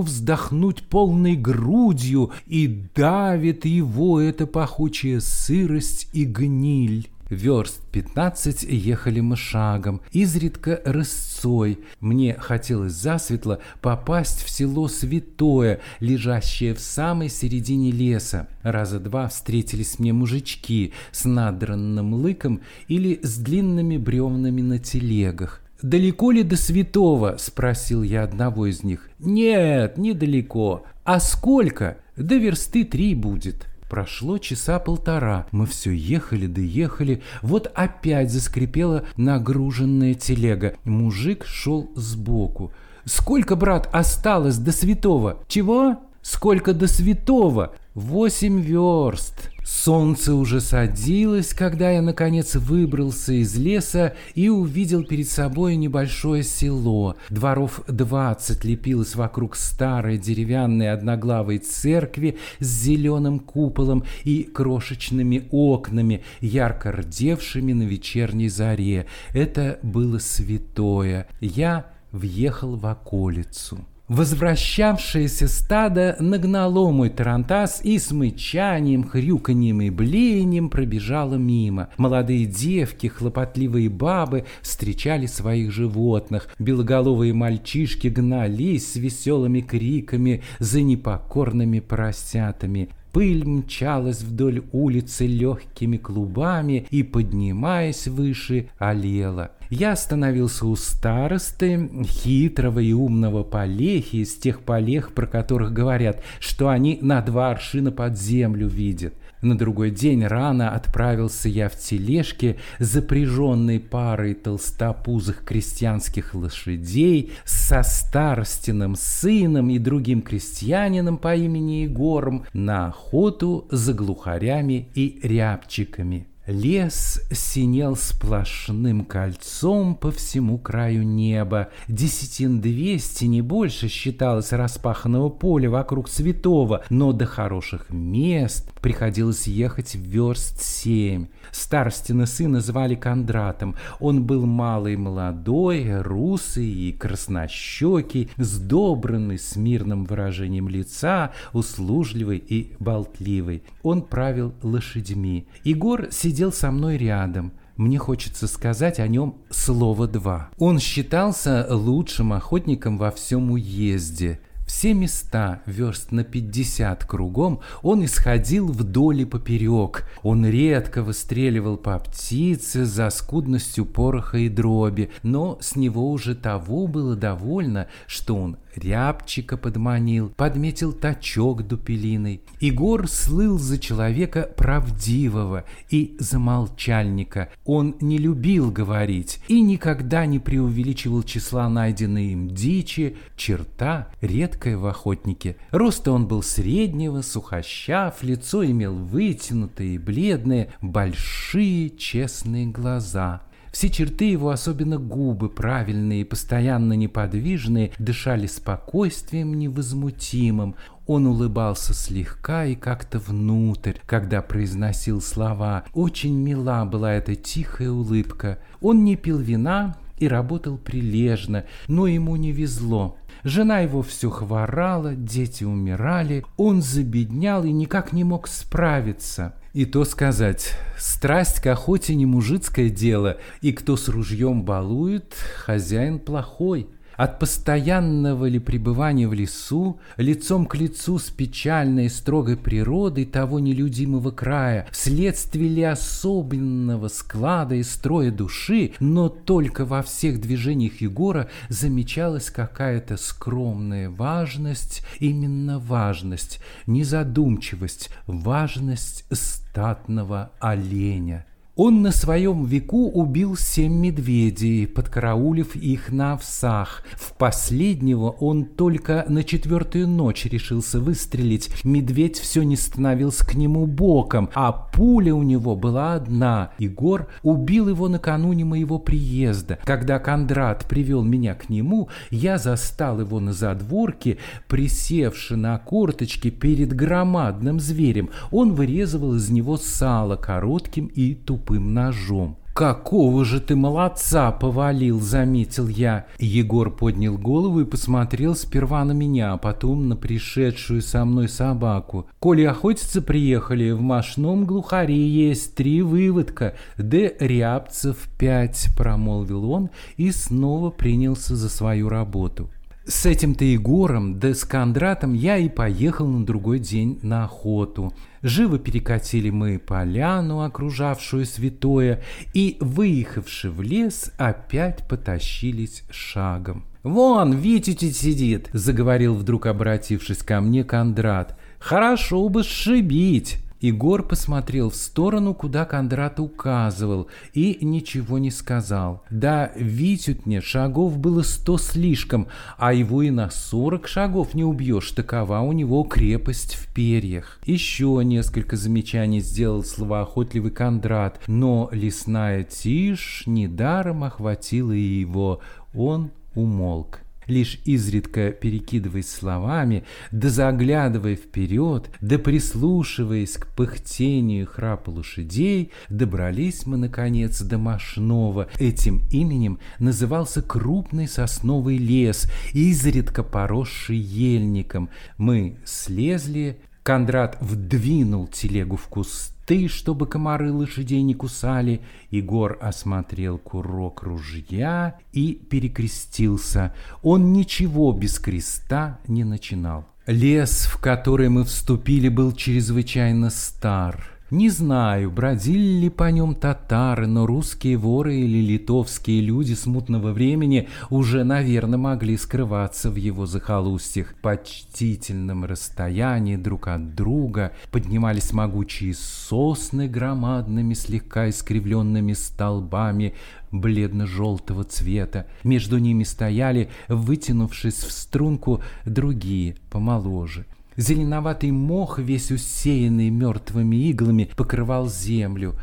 вздохнуть 0.00 0.80
полной 0.84 1.36
грудью, 1.36 2.30
и 2.46 2.66
давит 2.94 3.66
его 3.66 4.18
эта 4.18 4.46
пахучая 4.46 5.20
сырость 5.20 6.08
и 6.14 6.24
гниль. 6.24 7.10
Верст 7.28 7.80
пятнадцать 7.90 8.62
ехали 8.62 9.18
мы 9.18 9.36
шагом, 9.36 10.00
изредка 10.12 10.80
рысцой. 10.84 11.80
Мне 11.98 12.34
хотелось 12.38 12.92
засветло 12.92 13.58
попасть 13.80 14.44
в 14.44 14.48
село 14.48 14.86
Святое, 14.86 15.80
лежащее 15.98 16.74
в 16.74 16.80
самой 16.80 17.28
середине 17.28 17.90
леса. 17.90 18.46
Раза 18.62 19.00
два 19.00 19.26
встретились 19.26 19.98
мне 19.98 20.12
мужички 20.12 20.92
с 21.10 21.24
надранным 21.24 22.14
лыком 22.14 22.60
или 22.86 23.18
с 23.22 23.38
длинными 23.38 23.96
бревнами 23.96 24.60
на 24.60 24.78
телегах. 24.78 25.62
«Далеко 25.82 26.30
ли 26.30 26.44
до 26.44 26.56
святого?»– 26.56 27.36
спросил 27.38 28.02
я 28.04 28.22
одного 28.22 28.66
из 28.66 28.84
них. 28.84 29.10
«Нет, 29.18 29.98
недалеко. 29.98 30.84
А 31.04 31.18
сколько? 31.18 31.98
До 32.16 32.36
версты 32.36 32.84
три 32.84 33.14
будет». 33.14 33.66
Прошло 33.88 34.38
часа 34.38 34.80
полтора, 34.80 35.46
мы 35.52 35.66
все 35.66 35.92
ехали 35.92 36.46
да 36.46 36.60
ехали, 36.60 37.22
вот 37.42 37.70
опять 37.74 38.32
заскрипела 38.32 39.04
нагруженная 39.16 40.14
телега. 40.14 40.74
Мужик 40.84 41.44
шел 41.46 41.90
сбоку. 41.94 42.72
«Сколько, 43.04 43.54
брат, 43.54 43.88
осталось 43.92 44.58
до 44.58 44.72
святого?» 44.72 45.44
«Чего?» 45.46 46.00
«Сколько 46.22 46.74
до 46.74 46.88
святого?» 46.88 47.76
«Восемь 47.96 48.60
верст». 48.60 49.50
Солнце 49.64 50.34
уже 50.34 50.60
садилось, 50.60 51.54
когда 51.54 51.90
я, 51.90 52.02
наконец, 52.02 52.54
выбрался 52.54 53.32
из 53.32 53.56
леса 53.56 54.14
и 54.34 54.50
увидел 54.50 55.02
перед 55.02 55.30
собой 55.30 55.76
небольшое 55.76 56.42
село. 56.42 57.16
Дворов 57.30 57.80
двадцать 57.88 58.64
лепилось 58.64 59.14
вокруг 59.14 59.56
старой 59.56 60.18
деревянной 60.18 60.92
одноглавой 60.92 61.56
церкви 61.56 62.36
с 62.60 62.66
зеленым 62.66 63.38
куполом 63.38 64.04
и 64.24 64.42
крошечными 64.42 65.48
окнами, 65.50 66.22
ярко 66.42 66.92
рдевшими 66.92 67.72
на 67.72 67.84
вечерней 67.84 68.50
заре. 68.50 69.06
Это 69.32 69.78
было 69.82 70.18
святое. 70.18 71.28
Я 71.40 71.86
въехал 72.12 72.76
в 72.76 72.84
околицу. 72.84 73.78
Возвращавшееся 74.08 75.48
стадо 75.48 76.16
нагнало 76.20 76.92
мой 76.92 77.10
тарантас 77.10 77.80
и 77.82 77.98
с 77.98 78.12
мычанием, 78.12 79.02
хрюканьем 79.02 79.80
и 79.80 79.90
блеянием 79.90 80.70
пробежало 80.70 81.34
мимо. 81.34 81.88
Молодые 81.96 82.46
девки, 82.46 83.08
хлопотливые 83.08 83.88
бабы 83.88 84.44
встречали 84.62 85.26
своих 85.26 85.72
животных. 85.72 86.48
Белоголовые 86.60 87.34
мальчишки 87.34 88.06
гнались 88.06 88.92
с 88.92 88.96
веселыми 88.96 89.60
криками 89.60 90.42
за 90.60 90.82
непокорными 90.82 91.80
поросятами. 91.80 92.90
Пыль 93.16 93.44
мчалась 93.44 94.20
вдоль 94.20 94.62
улицы 94.72 95.26
легкими 95.26 95.96
клубами 95.96 96.86
и, 96.90 97.02
поднимаясь 97.02 98.06
выше, 98.06 98.68
олела. 98.78 99.52
Я 99.70 99.92
остановился 99.92 100.66
у 100.66 100.76
старосты, 100.76 101.90
хитрого 102.04 102.80
и 102.80 102.92
умного 102.92 103.42
полехи, 103.42 104.16
из 104.16 104.34
тех 104.36 104.60
полех, 104.60 105.12
про 105.12 105.26
которых 105.26 105.72
говорят, 105.72 106.22
что 106.38 106.68
они 106.68 106.98
на 107.02 107.20
два 107.20 107.50
аршина 107.50 107.90
под 107.90 108.18
землю 108.18 108.68
видят. 108.68 109.14
На 109.42 109.56
другой 109.56 109.90
день 109.90 110.24
рано 110.24 110.70
отправился 110.70 111.48
я 111.48 111.68
в 111.68 111.76
тележке, 111.78 112.56
запряженной 112.78 113.80
парой 113.80 114.34
толстопузых 114.34 115.44
крестьянских 115.44 116.34
лошадей, 116.34 117.32
со 117.44 117.82
старостиным 117.82 118.94
сыном 118.96 119.70
и 119.70 119.78
другим 119.78 120.22
крестьянином 120.22 121.18
по 121.18 121.34
имени 121.36 121.82
Егором 121.82 122.46
на 122.52 122.86
охоту 122.86 123.66
за 123.70 123.92
глухарями 123.92 124.88
и 124.94 125.20
рябчиками. 125.22 126.26
Лес 126.46 127.20
синел 127.32 127.96
сплошным 127.96 129.04
кольцом 129.04 129.96
по 129.96 130.12
всему 130.12 130.58
краю 130.58 131.02
неба. 131.02 131.70
Десятин 131.88 132.60
двести, 132.60 133.24
не 133.24 133.42
больше, 133.42 133.88
считалось 133.88 134.52
распаханного 134.52 135.28
поля 135.28 135.70
вокруг 135.70 136.08
святого, 136.08 136.84
но 136.88 137.12
до 137.12 137.26
хороших 137.26 137.90
мест 137.90 138.72
приходилось 138.80 139.48
ехать 139.48 139.96
верст 139.96 140.62
семь. 140.62 141.26
Старостина 141.50 142.26
сына 142.26 142.60
звали 142.60 142.94
Кондратом. 142.94 143.76
Он 144.00 144.24
был 144.24 144.46
малый 144.46 144.96
молодой, 144.96 146.00
русый 146.00 146.66
и 146.66 146.92
краснощекий, 146.92 148.30
сдобранный, 148.36 149.38
с 149.38 149.56
мирным 149.56 150.04
выражением 150.04 150.68
лица, 150.68 151.32
услужливый 151.52 152.38
и 152.38 152.74
болтливый. 152.78 153.62
Он 153.82 154.02
правил 154.02 154.54
лошадьми. 154.62 155.46
Егор 155.64 156.08
сидел 156.10 156.52
со 156.52 156.70
мной 156.70 156.96
рядом 156.96 157.52
мне 157.76 157.98
хочется 157.98 158.48
сказать 158.48 158.98
о 159.00 159.06
нем 159.06 159.36
слово 159.50 160.08
два. 160.08 160.48
Он 160.58 160.78
считался 160.78 161.66
лучшим 161.68 162.32
охотником 162.32 162.96
во 162.96 163.10
всем 163.10 163.50
уезде. 163.50 164.40
Все 164.66 164.94
места, 164.94 165.62
верст 165.64 166.10
на 166.10 166.24
пятьдесят 166.24 167.04
кругом, 167.04 167.60
он 167.82 168.04
исходил 168.04 168.66
вдоль 168.66 169.20
и 169.20 169.24
поперек. 169.24 170.04
Он 170.24 170.44
редко 170.44 171.04
выстреливал 171.04 171.76
по 171.76 171.96
птице 172.00 172.84
за 172.84 173.10
скудностью 173.10 173.86
пороха 173.86 174.38
и 174.38 174.48
дроби, 174.48 175.10
но 175.22 175.56
с 175.60 175.76
него 175.76 176.10
уже 176.10 176.34
того 176.34 176.88
было 176.88 177.14
довольно, 177.14 177.86
что 178.08 178.34
он 178.34 178.56
рябчика 178.76 179.56
подманил, 179.56 180.30
подметил 180.36 180.92
тачок 180.92 181.66
дупелиной. 181.66 182.42
Егор 182.60 183.08
слыл 183.08 183.58
за 183.58 183.78
человека 183.78 184.50
правдивого 184.56 185.64
и 185.90 186.16
за 186.18 186.38
молчальника. 186.38 187.48
Он 187.64 187.96
не 188.00 188.18
любил 188.18 188.70
говорить 188.70 189.40
и 189.48 189.60
никогда 189.60 190.26
не 190.26 190.38
преувеличивал 190.38 191.22
числа 191.22 191.68
найденной 191.68 192.32
им 192.32 192.48
дичи, 192.48 193.16
черта, 193.36 194.08
редкая 194.20 194.76
в 194.76 194.86
охотнике. 194.86 195.56
Роста 195.70 196.12
он 196.12 196.26
был 196.26 196.42
среднего, 196.42 197.22
сухощав, 197.22 198.22
лицо 198.22 198.64
имел 198.64 198.94
вытянутое 198.94 199.88
и 199.88 199.98
бледное, 199.98 200.68
большие 200.80 201.90
честные 201.90 202.66
глаза. 202.66 203.42
Все 203.76 203.90
черты 203.90 204.24
его, 204.30 204.48
особенно 204.48 204.96
губы, 204.96 205.50
правильные 205.50 206.22
и 206.22 206.24
постоянно 206.24 206.94
неподвижные, 206.94 207.92
дышали 207.98 208.46
спокойствием 208.46 209.52
невозмутимым. 209.52 210.76
Он 211.06 211.26
улыбался 211.26 211.92
слегка 211.92 212.64
и 212.64 212.74
как-то 212.74 213.18
внутрь, 213.18 213.98
когда 214.06 214.40
произносил 214.40 215.20
слова. 215.20 215.84
Очень 215.92 216.38
мила 216.38 216.86
была 216.86 217.12
эта 217.12 217.34
тихая 217.34 217.90
улыбка. 217.90 218.60
Он 218.80 219.04
не 219.04 219.14
пил 219.14 219.38
вина 219.40 219.98
и 220.16 220.26
работал 220.26 220.78
прилежно, 220.78 221.66
но 221.86 222.06
ему 222.06 222.36
не 222.36 222.52
везло. 222.52 223.18
Жена 223.44 223.80
его 223.80 224.02
все 224.02 224.30
хворала, 224.30 225.14
дети 225.14 225.64
умирали, 225.64 226.44
он 226.56 226.82
забеднял 226.82 227.64
и 227.64 227.72
никак 227.72 228.12
не 228.12 228.24
мог 228.24 228.48
справиться. 228.48 229.54
И 229.72 229.84
то 229.84 230.04
сказать, 230.04 230.72
страсть 230.98 231.60
к 231.60 231.66
охоте 231.66 232.14
не 232.14 232.24
мужицкое 232.24 232.88
дело, 232.88 233.38
и 233.60 233.72
кто 233.72 233.96
с 233.96 234.08
ружьем 234.08 234.64
балует, 234.64 235.34
хозяин 235.64 236.18
плохой. 236.18 236.88
От 237.16 237.38
постоянного 237.38 238.46
ли 238.46 238.58
пребывания 238.58 239.26
в 239.26 239.32
лесу, 239.32 239.98
лицом 240.16 240.66
к 240.66 240.74
лицу 240.74 241.18
с 241.18 241.30
печальной 241.30 242.06
и 242.06 242.10
строгой 242.10 242.56
природой 242.56 243.24
того 243.24 243.58
нелюдимого 243.58 244.30
края, 244.30 244.86
вследствие 244.92 245.68
ли 245.68 245.82
особенного 245.82 247.08
склада 247.08 247.74
и 247.74 247.82
строя 247.82 248.30
души, 248.30 248.92
но 249.00 249.28
только 249.28 249.84
во 249.84 250.02
всех 250.02 250.40
движениях 250.40 251.00
Егора 251.00 251.48
замечалась 251.68 252.50
какая-то 252.50 253.16
скромная 253.16 254.10
важность, 254.10 255.02
именно 255.18 255.78
важность, 255.78 256.60
незадумчивость, 256.86 258.10
важность 258.26 259.24
статного 259.30 260.50
оленя. 260.60 261.46
Он 261.76 262.00
на 262.00 262.10
своем 262.10 262.64
веку 262.64 263.10
убил 263.10 263.54
семь 263.54 263.92
медведей, 263.92 264.86
подкараулив 264.86 265.76
их 265.76 266.10
на 266.10 266.32
овсах. 266.32 267.02
В 267.16 267.34
последнего 267.34 268.30
он 268.30 268.64
только 268.64 269.26
на 269.28 269.44
четвертую 269.44 270.08
ночь 270.08 270.46
решился 270.46 271.00
выстрелить. 271.00 271.68
Медведь 271.84 272.38
все 272.38 272.62
не 272.62 272.76
становился 272.76 273.46
к 273.46 273.54
нему 273.56 273.84
боком, 273.84 274.48
а 274.54 274.72
пуля 274.72 275.34
у 275.34 275.42
него 275.42 275.76
была 275.76 276.14
одна. 276.14 276.70
Егор 276.78 277.28
убил 277.42 277.90
его 277.90 278.08
накануне 278.08 278.64
моего 278.64 278.98
приезда. 278.98 279.78
Когда 279.84 280.18
Кондрат 280.18 280.86
привел 280.88 281.22
меня 281.24 281.54
к 281.54 281.68
нему, 281.68 282.08
я 282.30 282.56
застал 282.56 283.20
его 283.20 283.38
на 283.38 283.52
задворке, 283.52 284.38
присевши 284.66 285.56
на 285.56 285.78
корточки 285.78 286.48
перед 286.48 286.94
громадным 286.94 287.80
зверем. 287.80 288.30
Он 288.50 288.72
вырезывал 288.72 289.34
из 289.34 289.50
него 289.50 289.76
сало 289.76 290.36
коротким 290.36 291.08
и 291.08 291.34
тупым 291.34 291.65
тупым 291.66 291.94
ножом. 291.94 292.56
«Какого 292.74 293.46
же 293.46 293.58
ты 293.58 293.74
молодца 293.74 294.52
повалил!»— 294.52 295.18
заметил 295.20 295.88
я. 295.88 296.26
Егор 296.38 296.94
поднял 296.94 297.38
голову 297.38 297.80
и 297.80 297.86
посмотрел 297.86 298.54
сперва 298.54 299.02
на 299.06 299.12
меня, 299.12 299.54
а 299.54 299.56
потом 299.56 300.10
на 300.10 300.16
пришедшую 300.16 301.00
со 301.00 301.24
мной 301.24 301.48
собаку. 301.48 302.26
«Коли 302.38 302.64
охотиться 302.64 303.22
приехали, 303.22 303.92
в 303.92 304.02
мошном 304.02 304.66
глухаре 304.66 305.26
есть 305.26 305.74
три 305.74 306.02
выводка, 306.02 306.74
да 306.98 307.30
рябцев 307.40 308.18
пять»,— 308.38 308.88
промолвил 308.96 309.70
он 309.70 309.88
и 310.18 310.30
снова 310.30 310.90
принялся 310.90 311.56
за 311.56 311.70
свою 311.70 312.10
работу. 312.10 312.68
С 313.08 313.24
этим-то 313.24 313.64
Егором, 313.64 314.40
да 314.40 314.52
с 314.52 314.64
Кондратом 314.64 315.32
я 315.32 315.58
и 315.58 315.68
поехал 315.68 316.26
на 316.26 316.44
другой 316.44 316.80
день 316.80 317.20
на 317.22 317.44
охоту. 317.44 318.12
Живо 318.42 318.80
перекатили 318.80 319.48
мы 319.50 319.78
поляну, 319.78 320.62
окружавшую 320.62 321.46
святое, 321.46 322.24
и, 322.52 322.76
выехавши 322.80 323.70
в 323.70 323.80
лес, 323.80 324.32
опять 324.38 325.06
потащились 325.06 326.02
шагом. 326.10 326.84
«Вон, 327.04 327.52
Витя 327.52 328.10
сидит!»— 328.10 328.70
заговорил 328.72 329.34
вдруг, 329.34 329.66
обратившись 329.66 330.42
ко 330.42 330.60
мне 330.60 330.82
Кондрат. 330.82 331.56
«Хорошо 331.78 332.48
бы 332.48 332.64
сшибить!» 332.64 333.58
Егор 333.86 334.24
посмотрел 334.24 334.90
в 334.90 334.96
сторону, 334.96 335.54
куда 335.54 335.84
Кондрат 335.84 336.40
указывал, 336.40 337.28
и 337.52 337.78
ничего 337.80 338.38
не 338.38 338.50
сказал. 338.50 339.22
Да, 339.30 339.70
Витютне 339.76 340.60
шагов 340.60 341.18
было 341.18 341.42
сто 341.42 341.78
слишком, 341.78 342.48
а 342.78 342.92
его 342.92 343.22
и 343.22 343.30
на 343.30 343.48
сорок 343.48 344.08
шагов 344.08 344.54
не 344.54 344.64
убьешь, 344.64 345.12
такова 345.12 345.60
у 345.60 345.70
него 345.70 346.02
крепость 346.02 346.74
в 346.74 346.92
перьях. 346.92 347.60
Еще 347.64 348.20
несколько 348.24 348.76
замечаний 348.76 349.38
сделал 349.38 349.84
словоохотливый 349.84 350.72
Кондрат, 350.72 351.40
но 351.46 351.88
лесная 351.92 352.64
тишь 352.64 353.44
недаром 353.46 354.24
охватила 354.24 354.90
его, 354.90 355.60
он 355.94 356.32
умолк 356.56 357.20
лишь 357.46 357.80
изредка 357.84 358.50
перекидываясь 358.50 359.30
словами, 359.30 360.04
да 360.30 360.48
заглядывая 360.48 361.36
вперед, 361.36 362.10
да 362.20 362.38
прислушиваясь 362.38 363.56
к 363.56 363.68
пыхтению 363.68 364.66
храпа 364.66 365.10
лошадей, 365.10 365.92
добрались 366.08 366.86
мы, 366.86 366.96
наконец, 366.96 367.60
до 367.60 367.78
Машнова. 367.78 368.68
Этим 368.78 369.22
именем 369.30 369.78
назывался 369.98 370.62
крупный 370.62 371.28
сосновый 371.28 371.98
лес, 371.98 372.50
изредка 372.72 373.42
поросший 373.42 374.16
ельником. 374.16 375.10
Мы 375.38 375.78
слезли, 375.84 376.78
Кондрат 377.02 377.56
вдвинул 377.60 378.48
телегу 378.48 378.96
в 378.96 379.06
кусты, 379.06 379.55
ты, 379.66 379.88
чтобы 379.88 380.26
комары 380.26 380.72
лошадей 380.72 381.22
не 381.22 381.34
кусали. 381.34 382.00
Егор 382.30 382.78
осмотрел 382.80 383.58
курок 383.58 384.22
ружья 384.22 385.18
и 385.32 385.54
перекрестился. 385.54 386.94
Он 387.22 387.52
ничего 387.52 388.12
без 388.12 388.38
креста 388.38 389.18
не 389.26 389.44
начинал. 389.44 390.06
Лес, 390.26 390.86
в 390.86 390.98
который 391.00 391.48
мы 391.48 391.64
вступили, 391.64 392.28
был 392.28 392.52
чрезвычайно 392.52 393.50
стар. 393.50 394.35
Не 394.52 394.70
знаю, 394.70 395.32
бродили 395.32 396.02
ли 396.02 396.08
по 396.08 396.30
нем 396.30 396.54
татары, 396.54 397.26
но 397.26 397.46
русские 397.46 397.96
воры 397.96 398.36
или 398.36 398.58
литовские 398.58 399.40
люди 399.40 399.72
смутного 399.72 400.30
времени 400.30 400.88
уже, 401.10 401.42
наверное, 401.42 401.98
могли 401.98 402.36
скрываться 402.36 403.10
в 403.10 403.16
его 403.16 403.46
захолустьях. 403.46 404.36
почтительном 404.42 405.64
расстоянии 405.64 406.54
друг 406.54 406.86
от 406.86 407.16
друга 407.16 407.72
поднимались 407.90 408.52
могучие 408.52 409.14
сосны 409.14 410.06
громадными 410.06 410.94
слегка 410.94 411.48
искривленными 411.48 412.32
столбами 412.34 413.34
бледно-желтого 413.72 414.84
цвета. 414.84 415.48
Между 415.64 415.98
ними 415.98 416.22
стояли, 416.22 416.88
вытянувшись 417.08 418.04
в 418.04 418.12
струнку, 418.12 418.80
другие, 419.04 419.74
помоложе. 419.90 420.66
Зеленоватый 420.96 421.72
мох, 421.72 422.18
весь 422.18 422.50
усеянный 422.50 423.28
мертвыми 423.30 423.96
иглами, 424.08 424.50
покрывал 424.56 425.08
землю. 425.08 425.74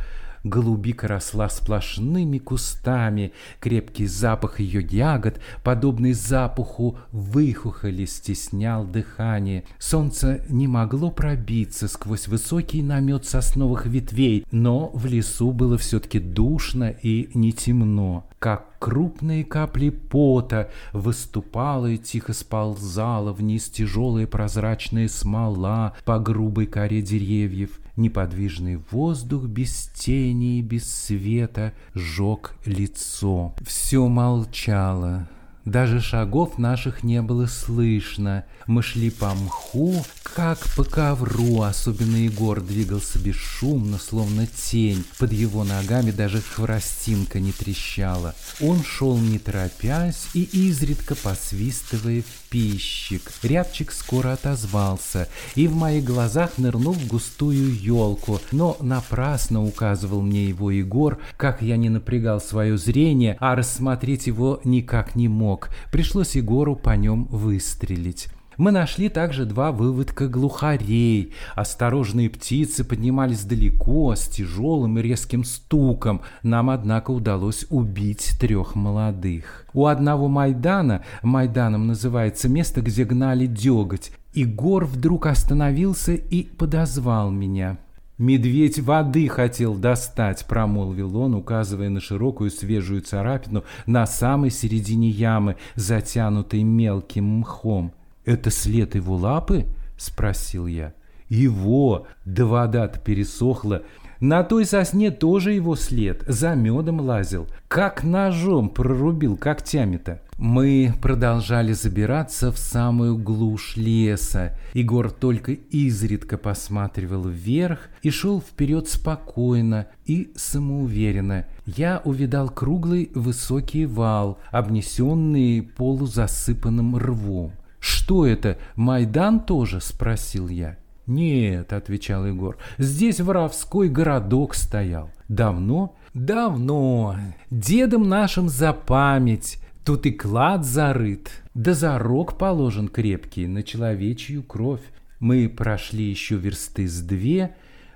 Голубика 0.43 1.07
росла 1.07 1.47
сплошными 1.47 2.37
кустами, 2.37 3.31
крепкий 3.61 4.07
запах 4.07 4.59
ее 4.59 4.81
ягод, 4.81 5.39
подобный 5.63 6.11
запаху 6.11 6.97
выхухоли, 7.13 8.03
стеснял 8.05 8.85
дыхание. 8.85 9.63
Солнце 9.79 10.43
не 10.49 10.67
могло 10.67 11.11
пробиться 11.11 11.87
сквозь 11.87 12.27
высокий 12.27 12.81
намет 12.81 13.25
сосновых 13.25 13.85
ветвей, 13.85 14.45
но 14.51 14.89
в 14.93 15.05
лесу 15.05 15.53
было 15.53 15.77
все-таки 15.77 16.19
душно 16.19 16.89
и 16.89 17.29
не 17.33 17.53
темно 17.53 18.27
как 18.43 18.77
крупные 18.77 19.45
капли 19.45 19.87
пота 19.89 20.69
выступала 20.91 21.87
и 21.87 21.97
тихо 21.97 22.33
сползала 22.33 23.31
вниз 23.31 23.69
тяжелая 23.69 24.27
прозрачная 24.27 25.07
смола 25.07 25.93
по 26.03 26.19
грубой 26.19 26.65
коре 26.65 27.01
деревьев. 27.01 27.79
Неподвижный 27.95 28.81
воздух 28.91 29.45
без 29.45 29.87
тени 29.95 30.59
и 30.59 30.61
без 30.61 30.93
света 30.93 31.71
жег 31.93 32.57
лицо. 32.65 33.53
Все 33.65 34.09
молчало. 34.09 35.29
Даже 35.65 36.01
шагов 36.01 36.57
наших 36.57 37.03
не 37.03 37.21
было 37.21 37.45
слышно. 37.45 38.43
Мы 38.67 38.83
шли 38.83 39.09
по 39.09 39.33
мху, 39.33 40.03
как 40.23 40.59
по 40.75 40.83
ковру, 40.83 41.61
особенно 41.61 42.17
Егор 42.17 42.59
двигался 42.59 43.17
бесшумно, 43.19 43.97
словно 43.97 44.45
тень. 44.45 45.05
Под 45.19 45.31
его 45.31 45.63
ногами 45.63 46.11
даже 46.11 46.41
хворостинка 46.41 47.39
не 47.39 47.53
трещала. 47.53 48.35
Он 48.59 48.83
шел 48.83 49.17
не 49.17 49.39
торопясь 49.39 50.27
и 50.33 50.43
изредка 50.43 51.15
посвистывая 51.15 52.23
в 52.23 52.49
пищик. 52.49 53.31
Рябчик 53.41 53.91
скоро 53.91 54.33
отозвался 54.33 55.29
и 55.55 55.67
в 55.67 55.75
моих 55.75 56.03
глазах 56.03 56.57
нырнул 56.57 56.93
в 56.93 57.07
густую 57.07 57.73
елку, 57.73 58.41
но 58.51 58.75
напрасно 58.81 59.63
указывал 59.63 60.21
мне 60.21 60.45
его 60.45 60.71
Егор, 60.71 61.19
как 61.37 61.61
я 61.61 61.77
не 61.77 61.89
напрягал 61.89 62.41
свое 62.41 62.77
зрение, 62.77 63.37
а 63.39 63.55
рассмотреть 63.55 64.27
его 64.27 64.59
никак 64.63 65.15
не 65.15 65.27
мог. 65.27 65.52
Пришлось 65.91 66.35
Егору 66.35 66.75
по 66.75 66.95
нем 66.95 67.25
выстрелить. 67.25 68.27
Мы 68.57 68.71
нашли 68.71 69.09
также 69.09 69.45
два 69.45 69.71
выводка 69.71 70.27
глухарей. 70.27 71.33
Осторожные 71.55 72.29
птицы 72.29 72.83
поднимались 72.83 73.43
далеко, 73.43 74.13
с 74.15 74.27
тяжелым 74.27 74.99
и 74.99 75.01
резким 75.01 75.43
стуком. 75.43 76.21
Нам, 76.43 76.69
однако, 76.69 77.11
удалось 77.11 77.65
убить 77.69 78.37
трех 78.39 78.75
молодых. 78.75 79.65
У 79.73 79.87
одного 79.87 80.27
Майдана, 80.27 81.03
Майданом 81.23 81.87
называется 81.87 82.47
место, 82.47 82.81
где 82.81 83.05
гнали 83.05 83.47
деготь, 83.47 84.11
Игор 84.35 84.85
вдруг 84.85 85.27
остановился 85.27 86.13
и 86.13 86.43
подозвал 86.43 87.29
меня. 87.29 87.77
«Медведь 88.19 88.79
воды 88.79 89.27
хотел 89.27 89.73
достать»,— 89.73 90.45
промолвил 90.47 91.17
он, 91.17 91.33
указывая 91.33 91.89
на 91.89 91.99
широкую 91.99 92.51
свежую 92.51 93.01
царапину 93.01 93.63
на 93.87 94.05
самой 94.05 94.51
середине 94.51 95.09
ямы, 95.09 95.55
затянутой 95.75 96.61
мелким 96.61 97.39
мхом. 97.39 97.91
«Это 98.23 98.51
след 98.51 98.93
его 98.93 99.15
лапы?»— 99.15 99.65
спросил 99.97 100.67
я. 100.67 100.93
«Его! 101.27 102.05
Да 102.23 102.45
вода-то 102.45 102.99
пересохла. 102.99 103.81
На 104.19 104.43
той 104.43 104.65
сосне 104.65 105.09
тоже 105.09 105.53
его 105.53 105.75
след, 105.75 106.23
за 106.27 106.53
медом 106.53 107.01
лазил. 107.01 107.47
Как 107.67 108.03
ножом 108.03 108.69
прорубил 108.69 109.37
когтями-то». 109.37 110.21
Мы 110.37 110.93
продолжали 111.01 111.73
забираться 111.73 112.51
в 112.51 112.57
самую 112.57 113.17
глушь 113.17 113.77
леса. 113.77 114.57
Егор 114.73 115.11
только 115.11 115.51
изредка 115.51 116.37
посматривал 116.37 117.27
вверх 117.27 117.89
и 118.01 118.09
шел 118.09 118.41
вперед 118.41 118.89
спокойно 118.89 119.87
и 120.05 120.31
самоуверенно. 120.35 121.45
Я 121.65 122.01
увидал 122.03 122.49
круглый 122.49 123.11
высокий 123.13 123.85
вал, 123.85 124.39
обнесенный 124.51 125.61
полузасыпанным 125.61 126.97
рвом. 126.97 127.53
«Что 127.79 128.25
это, 128.25 128.57
Майдан 128.75 129.39
тоже?»– 129.41 129.79
спросил 129.81 130.47
я. 130.47 130.77
«Нет»,– 131.05 131.73
отвечал 131.73 132.25
Егор,– 132.25 132.57
«здесь 132.77 133.19
воровской 133.19 133.89
городок 133.89 134.55
стоял. 134.55 135.09
Давно?» 135.27 135.95
«Давно. 136.13 137.15
Дедом 137.49 138.07
нашим 138.07 138.47
за 138.47 138.71
память. 138.71 139.57
Тут 139.85 140.05
и 140.05 140.11
клад 140.11 140.65
зарыт, 140.65 141.29
да 141.53 141.73
зарок 141.73 142.37
положен 142.37 142.87
крепкий 142.87 143.47
на 143.47 143.63
человечью 143.63 144.41
кровь. 144.41 144.83
Мы 145.19 145.49
прошли 145.49 146.09
еще 146.09 146.35
версты 146.35 146.87
с 146.87 147.01
две, 147.01 147.55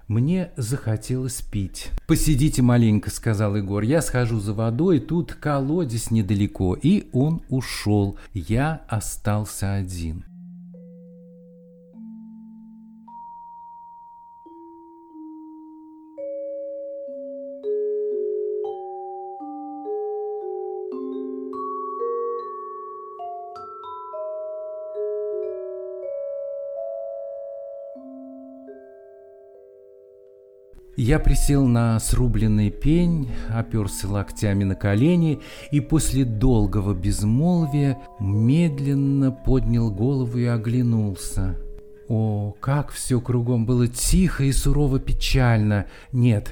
мне 0.09 0.51
захотелось 0.57 1.41
пить. 1.41 1.89
«Посидите 2.05 2.61
маленько»,— 2.61 3.09
сказал 3.11 3.55
Егор. 3.55 3.83
«Я 3.83 4.01
схожу 4.01 4.39
за 4.39 4.53
водой, 4.53 4.99
тут 4.99 5.33
колодец 5.33 6.11
недалеко». 6.11 6.77
И 6.81 7.07
он 7.13 7.41
ушел. 7.49 8.17
Я 8.33 8.81
остался 8.89 9.73
один. 9.73 10.25
Я 30.99 31.19
присел 31.19 31.67
на 31.67 31.99
срубленный 31.99 32.71
пень, 32.71 33.29
оперся 33.49 34.07
локтями 34.07 34.63
на 34.63 34.73
колени 34.73 35.39
и 35.71 35.79
после 35.79 36.25
долгого 36.25 36.95
безмолвия 36.95 37.99
медленно 38.19 39.31
поднял 39.31 39.91
голову 39.91 40.39
и 40.39 40.45
оглянулся. 40.45 41.55
О, 42.09 42.55
как 42.59 42.89
все 42.89 43.21
кругом 43.21 43.67
было 43.67 43.87
тихо 43.87 44.45
и 44.45 44.51
сурово 44.51 44.97
печально. 44.97 45.85
Нет, 46.11 46.51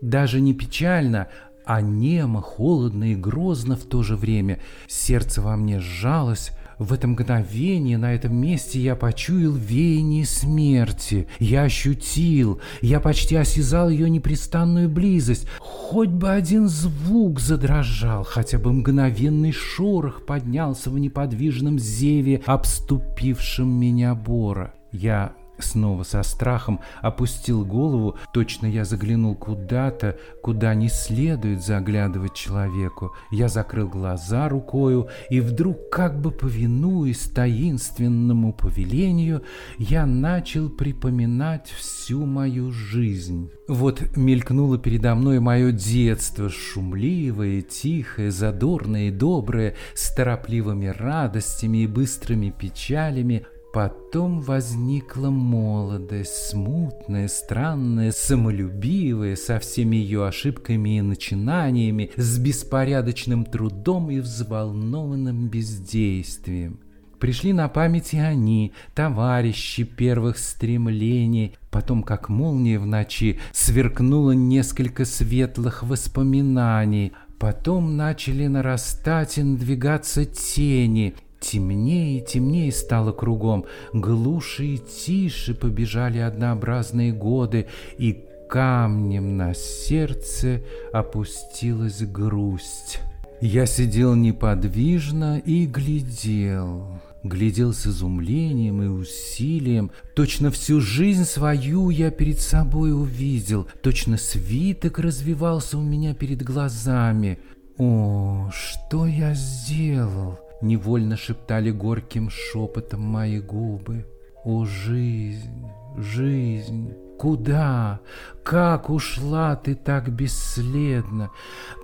даже 0.00 0.40
не 0.40 0.54
печально, 0.54 1.28
а 1.64 1.80
немо, 1.80 2.40
холодно 2.40 3.12
и 3.12 3.14
грозно 3.14 3.76
в 3.76 3.84
то 3.84 4.02
же 4.02 4.16
время. 4.16 4.58
Сердце 4.88 5.40
во 5.40 5.56
мне 5.56 5.78
сжалось, 5.78 6.50
в 6.78 6.92
это 6.92 7.06
мгновение 7.06 7.98
на 7.98 8.14
этом 8.14 8.34
месте 8.34 8.80
я 8.80 8.96
почуял 8.96 9.52
веяние 9.52 10.26
смерти. 10.26 11.28
Я 11.38 11.62
ощутил, 11.62 12.60
я 12.80 13.00
почти 13.00 13.36
осязал 13.36 13.88
ее 13.88 14.10
непрестанную 14.10 14.88
близость. 14.88 15.46
Хоть 15.58 16.08
бы 16.08 16.30
один 16.30 16.68
звук 16.68 17.40
задрожал, 17.40 18.24
хотя 18.24 18.58
бы 18.58 18.72
мгновенный 18.72 19.52
шорох 19.52 20.26
поднялся 20.26 20.90
в 20.90 20.98
неподвижном 20.98 21.78
зеве, 21.78 22.42
обступившем 22.46 23.68
меня 23.68 24.14
бора. 24.14 24.74
Я 24.90 25.34
Снова 25.64 26.02
со 26.02 26.22
страхом 26.22 26.80
опустил 27.00 27.64
голову, 27.64 28.16
точно 28.34 28.66
я 28.66 28.84
заглянул 28.84 29.34
куда-то, 29.34 30.18
куда 30.42 30.74
не 30.74 30.88
следует 30.88 31.64
заглядывать 31.64 32.34
человеку. 32.34 33.12
Я 33.30 33.48
закрыл 33.48 33.88
глаза 33.88 34.48
рукою, 34.50 35.08
и 35.30 35.40
вдруг, 35.40 35.88
как 35.90 36.20
бы 36.20 36.30
повинуясь 36.30 37.30
таинственному 37.30 38.52
повелению, 38.52 39.42
я 39.78 40.04
начал 40.04 40.68
припоминать 40.68 41.70
всю 41.70 42.26
мою 42.26 42.70
жизнь. 42.70 43.50
Вот 43.66 44.14
мелькнуло 44.16 44.76
передо 44.76 45.14
мной 45.14 45.40
мое 45.40 45.72
детство, 45.72 46.50
шумливое, 46.50 47.62
тихое, 47.62 48.30
задорное 48.30 49.08
и 49.08 49.10
доброе, 49.10 49.74
с 49.94 50.14
торопливыми 50.14 50.88
радостями 50.88 51.78
и 51.78 51.86
быстрыми 51.86 52.50
печалями, 52.50 53.46
Потом 53.74 54.40
возникла 54.40 55.30
молодость, 55.30 56.50
смутная, 56.50 57.26
странная, 57.26 58.12
самолюбивая, 58.12 59.34
со 59.34 59.58
всеми 59.58 59.96
ее 59.96 60.28
ошибками 60.28 60.98
и 60.98 61.00
начинаниями, 61.00 62.12
с 62.14 62.38
беспорядочным 62.38 63.44
трудом 63.44 64.12
и 64.12 64.20
взволнованным 64.20 65.48
бездействием. 65.48 66.78
Пришли 67.18 67.52
на 67.52 67.68
память 67.68 68.14
и 68.14 68.18
они, 68.18 68.72
товарищи 68.94 69.82
первых 69.82 70.38
стремлений, 70.38 71.56
потом, 71.72 72.04
как 72.04 72.28
молния 72.28 72.78
в 72.78 72.86
ночи, 72.86 73.40
сверкнуло 73.50 74.32
несколько 74.32 75.04
светлых 75.04 75.82
воспоминаний, 75.82 77.12
Потом 77.38 77.96
начали 77.96 78.46
нарастать 78.46 79.38
и 79.38 79.42
надвигаться 79.42 80.24
тени, 80.24 81.14
Темнее 81.44 82.18
и 82.18 82.24
темнее 82.24 82.72
стало 82.72 83.12
кругом, 83.12 83.66
глуше 83.92 84.64
и 84.64 84.78
тише 84.78 85.54
побежали 85.54 86.18
однообразные 86.18 87.12
годы, 87.12 87.66
и 87.98 88.24
камнем 88.48 89.36
на 89.36 89.52
сердце 89.52 90.62
опустилась 90.90 92.00
грусть. 92.00 93.00
Я 93.42 93.66
сидел 93.66 94.14
неподвижно 94.14 95.38
и 95.38 95.66
глядел, 95.66 97.02
глядел 97.22 97.74
с 97.74 97.86
изумлением 97.86 98.82
и 98.82 98.86
усилием. 98.86 99.90
Точно 100.16 100.50
всю 100.50 100.80
жизнь 100.80 101.24
свою 101.24 101.90
я 101.90 102.10
перед 102.10 102.40
собой 102.40 102.94
увидел, 102.94 103.68
точно 103.82 104.16
свиток 104.16 104.98
развивался 104.98 105.76
у 105.76 105.82
меня 105.82 106.14
перед 106.14 106.42
глазами. 106.42 107.38
О, 107.76 108.50
что 108.50 109.04
я 109.04 109.34
сделал? 109.34 110.38
Невольно 110.60 111.16
шептали 111.16 111.70
горьким 111.70 112.30
шепотом 112.30 113.00
мои 113.00 113.40
губы. 113.40 114.06
О, 114.44 114.64
жизнь, 114.64 115.66
жизнь, 115.96 116.92
куда, 117.18 118.00
как 118.42 118.90
ушла 118.90 119.56
ты 119.56 119.74
так 119.74 120.10
бесследно, 120.10 121.30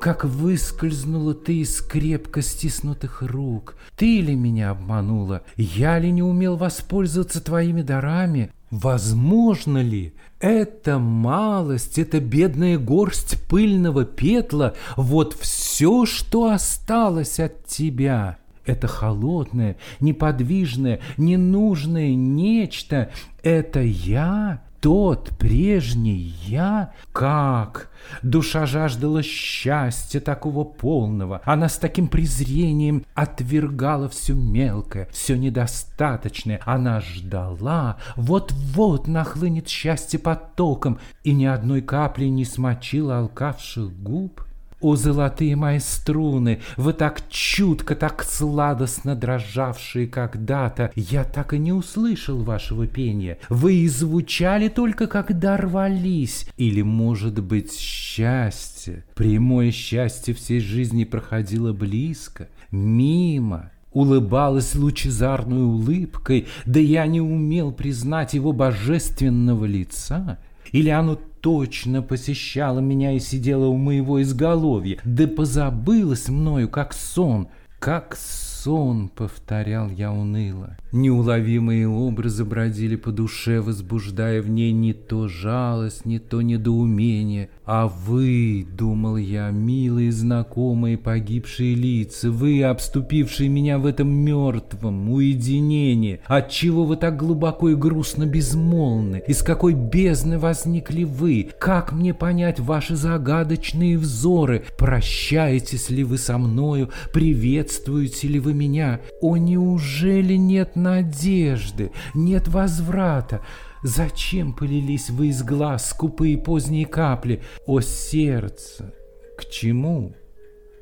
как 0.00 0.24
выскользнула 0.24 1.33
ты 1.35 1.61
из 1.61 1.80
крепко 1.80 2.42
стиснутых 2.42 3.22
рук. 3.22 3.76
Ты 3.96 4.20
ли 4.20 4.35
меня 4.35 4.70
обманула? 4.70 5.42
Я 5.56 5.98
ли 5.98 6.11
не 6.11 6.22
умел 6.22 6.56
воспользоваться 6.56 7.42
твоими 7.42 7.83
дарами? 7.83 8.52
Возможно 8.70 9.78
ли? 9.78 10.14
Эта 10.38 10.98
малость, 10.98 11.98
эта 11.98 12.20
бедная 12.20 12.78
горсть 12.78 13.42
пыльного 13.48 14.04
петла— 14.04 14.74
вот 14.96 15.35
все, 15.35 16.06
что 16.06 16.50
осталось 16.50 17.40
от 17.40 17.66
тебя. 17.66 18.39
Это 18.64 18.86
холодное, 18.86 19.76
неподвижное, 20.00 21.00
ненужное 21.16 22.14
нечто. 22.14 23.10
Это 23.42 23.80
я? 23.80 24.62
Тот 24.80 25.30
прежний 25.38 26.34
я? 26.46 26.92
Как? 27.12 27.90
Душа 28.22 28.64
жаждала 28.64 29.22
счастья 29.22 30.20
такого 30.20 30.64
полного. 30.64 31.42
Она 31.44 31.68
с 31.68 31.76
таким 31.76 32.08
презрением 32.08 33.04
отвергала 33.14 34.08
все 34.08 34.32
мелкое, 34.32 35.06
все 35.12 35.36
недостаточное. 35.36 36.60
Она 36.64 37.02
ждала, 37.02 37.98
вот-вот 38.16 39.06
нахлынет 39.06 39.68
счастье 39.68 40.18
потоком, 40.18 40.98
и 41.24 41.32
ни 41.32 41.44
одной 41.44 41.82
капли 41.82 42.26
не 42.26 42.46
смочила 42.46 43.18
алкавших 43.18 43.92
губ. 44.02 44.42
О, 44.80 44.96
золотые 44.96 45.56
мои 45.56 45.78
струны, 45.78 46.60
вы 46.78 46.94
так 46.94 47.28
чутко, 47.28 47.94
так 47.94 48.24
сладостно 48.24 49.14
дрожавшие 49.14 50.06
когда-то, 50.06 50.90
я 50.96 51.24
так 51.24 51.52
и 51.52 51.59
не 51.59 51.72
услышал 51.72 52.42
вашего 52.42 52.86
пения. 52.86 53.38
Вы 53.50 53.74
и 53.74 53.88
звучали 53.88 54.68
только, 54.68 55.07
когда 55.07 55.59
рвались. 55.59 56.48
Или, 56.57 56.80
может 56.80 57.42
быть, 57.42 57.78
счастье, 57.78 59.05
прямое 59.14 59.70
счастье 59.70 60.32
всей 60.32 60.61
жизни 60.61 61.05
проходило 61.05 61.74
близко, 61.74 62.48
мимо, 62.70 63.72
улыбалась 63.92 64.74
лучезарной 64.74 65.62
улыбкой, 65.62 66.46
да 66.64 66.80
я 66.80 67.07
не 67.07 67.20
умел 67.20 67.70
признать 67.72 68.32
его 68.32 68.52
божественного 68.52 69.66
лица. 69.66 70.38
Или 70.72 70.88
оно 70.88 71.18
точно 71.41 72.03
посещала 72.03 72.80
меня 72.80 73.12
и 73.12 73.18
сидела 73.18 73.66
у 73.66 73.76
моего 73.76 74.22
изголовья, 74.22 74.99
да 75.05 75.26
позабылась 75.26 76.28
мною, 76.28 76.68
как 76.68 76.93
сон, 76.93 77.49
как 77.78 78.16
сон, 78.16 79.09
повторял 79.09 79.88
я 79.91 80.12
уныло. 80.12 80.76
Неуловимые 80.93 81.88
образы 81.88 82.45
бродили 82.45 82.97
по 82.97 83.11
душе, 83.11 83.61
возбуждая 83.61 84.43
в 84.43 84.51
ней 84.51 84.72
не 84.72 84.93
то 84.93 85.28
жалость, 85.28 86.05
не 86.05 86.18
то 86.18 86.43
недоумение. 86.43 87.49
А 87.72 87.86
вы, 87.86 88.66
думал 88.68 89.16
я, 89.16 89.50
милые 89.50 90.10
знакомые 90.10 90.98
погибшие 90.98 91.76
лица, 91.76 92.28
вы, 92.28 92.64
обступившие 92.64 93.48
меня 93.48 93.78
в 93.78 93.86
этом 93.86 94.10
мертвом 94.10 95.08
уединении, 95.08 96.20
отчего 96.26 96.84
вы 96.84 96.96
так 96.96 97.16
глубоко 97.16 97.68
и 97.68 97.76
грустно 97.76 98.26
безмолвны, 98.26 99.22
из 99.28 99.44
какой 99.44 99.74
бездны 99.74 100.40
возникли 100.40 101.04
вы, 101.04 101.50
как 101.60 101.92
мне 101.92 102.12
понять 102.12 102.58
ваши 102.58 102.96
загадочные 102.96 103.98
взоры, 103.98 104.64
прощаетесь 104.76 105.90
ли 105.90 106.02
вы 106.02 106.18
со 106.18 106.38
мною, 106.38 106.90
приветствуете 107.12 108.26
ли 108.26 108.40
вы 108.40 108.52
меня, 108.52 108.98
о, 109.20 109.36
неужели 109.36 110.34
нет 110.34 110.74
надежды, 110.74 111.92
нет 112.14 112.48
возврата? 112.48 113.42
Зачем 113.83 114.53
полились 114.53 115.09
вы 115.09 115.28
из 115.28 115.43
глаз 115.43 115.91
скупые 115.91 116.37
поздние 116.37 116.87
капли? 116.87 117.43
О 117.66 117.81
сердце! 117.81 118.95
К 119.39 119.49
чему? 119.49 120.14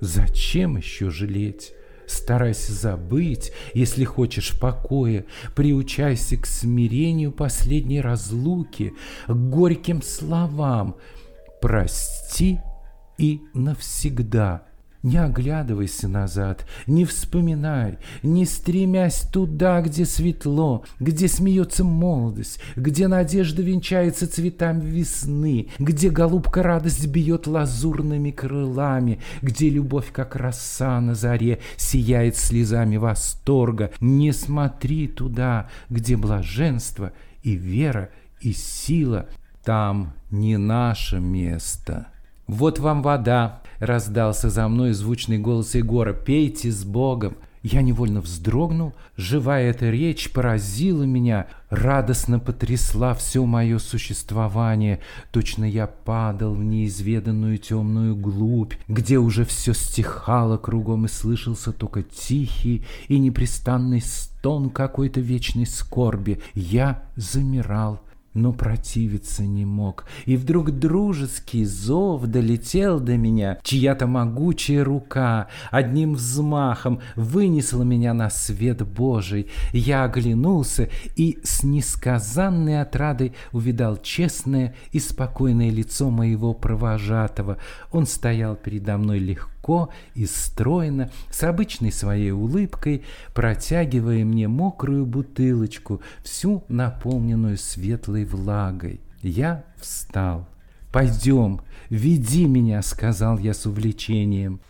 Зачем 0.01 0.77
еще 0.77 1.11
жалеть? 1.11 1.73
Старайся 2.07 2.73
забыть, 2.73 3.53
если 3.75 4.03
хочешь 4.05 4.59
покоя, 4.59 5.27
приучайся 5.55 6.37
к 6.39 6.47
смирению 6.47 7.33
последней 7.33 8.01
разлуки, 8.01 8.95
к 9.27 9.33
горьким 9.33 10.03
словам. 10.03 10.97
Прости 11.61 12.59
и 13.19 13.41
навсегда– 13.53 14.63
не 15.09 15.17
оглядывайся 15.17 16.07
назад, 16.07 16.67
не 16.87 17.05
вспоминай, 17.05 17.99
не 18.23 18.45
стремясь 18.45 19.23
туда, 19.23 19.81
где 19.81 20.05
светло, 20.05 20.85
где 21.01 21.29
смеется 21.29 21.83
молодость, 21.83 22.61
где 22.77 23.09
надежда 23.09 23.63
венчается 23.63 24.31
цветами 24.31 24.85
весны, 24.85 25.69
где 25.79 26.11
голубка 26.11 26.63
радость 26.63 27.07
бьет 27.07 27.47
лазурными 27.47 28.31
крылами, 28.31 29.21
где 29.41 29.71
любовь, 29.71 30.13
как 30.13 30.37
роса 30.37 31.01
на 31.01 31.15
заре, 31.15 31.61
сияет 31.77 32.37
слезами 32.37 32.97
восторга. 32.97 33.91
Не 34.01 34.33
смотри 34.33 35.09
туда, 35.09 35.71
где 35.89 36.17
блаженство 36.17 37.13
и 37.43 37.53
вера 37.55 38.11
и 38.41 38.53
сила. 38.53 39.27
Там 39.65 40.13
не 40.31 40.57
наше 40.59 41.19
место. 41.19 42.09
Вот 42.49 42.79
вам 42.81 43.03
вода, 43.03 43.61
Раздался 43.79 44.51
за 44.51 44.67
мной 44.67 44.93
звучный 44.93 45.39
голос 45.39 45.75
Егора 45.77 46.13
«Пейте 46.13 46.71
с 46.73 46.85
Богом!» 46.85 47.37
Я 47.63 47.83
невольно 47.83 48.21
вздрогнул, 48.21 48.95
живая 49.17 49.71
эта 49.71 49.91
речь 49.91 50.33
поразила 50.33 51.03
меня, 51.03 51.49
радостно 51.71 52.39
потрясла 52.39 53.15
все 53.15 53.45
мое 53.45 53.79
существование. 53.79 55.01
Точно 55.33 55.65
я 55.65 55.89
падал 55.89 56.55
в 56.55 56.63
неизведанную 56.63 57.59
темную 57.59 58.15
глубь, 58.17 58.75
где 58.87 59.19
уже 59.19 59.45
все 59.45 59.75
стихало 59.75 60.57
кругом 60.57 61.07
и 61.07 61.09
слышался 61.09 61.73
только 61.73 62.03
тихий 62.03 62.87
и 63.09 63.19
непрестанный 63.19 64.01
стон 64.01 64.71
какой-то 64.71 65.21
вечной 65.21 65.67
скорби. 65.67 66.41
Я 66.55 67.03
замирал, 67.17 68.01
но 68.41 68.53
противиться 68.53 69.43
не 69.45 69.64
мог. 69.64 70.05
И 70.26 70.36
вдруг 70.36 70.70
дружеский 70.70 71.64
зов 71.64 72.26
долетел 72.26 73.01
до 73.01 73.16
меня, 73.16 73.59
чья-то 73.62 74.07
могучая 74.07 74.84
рука 74.84 75.49
одним 75.70 76.14
взмахом 76.14 77.01
вынесла 77.16 77.82
меня 77.82 78.14
на 78.14 78.30
свет 78.30 78.86
Божий. 78.86 79.49
Я 79.72 80.05
оглянулся 80.05 80.89
и 81.16 81.39
с 81.43 81.62
несказанной 81.62 82.80
отрадой 82.80 83.34
увидал 83.53 83.97
честное 83.97 84.74
и 84.93 85.01
спокойное 85.01 85.70
лицо 85.70 86.11
моего 86.11 86.55
провожатого. 86.55 87.59
Он 87.93 88.07
стоял 88.07 88.57
передо 88.57 88.97
мной 88.97 89.18
легко, 89.18 89.58
легко 89.69 89.91
и 90.14 90.27
стройно, 90.27 91.11
с 91.31 91.43
обычной 91.43 91.93
своей 91.93 92.31
улыбкой, 92.31 93.05
протягивая 93.35 94.25
мне 94.25 94.49
мокрую 94.49 95.07
бутылочку, 95.07 96.01
всю 96.23 96.64
наполненную 96.69 97.59
светлой 97.59 98.25
влагой. 98.25 99.01
Я 99.23 99.64
встал. 99.77 100.49
«Пойдем, 100.93 101.61
веди 101.91 102.47
меня»,— 102.47 102.81
сказал 102.83 103.39
я 103.39 103.53
с 103.53 103.66
увлечением. 103.66 104.61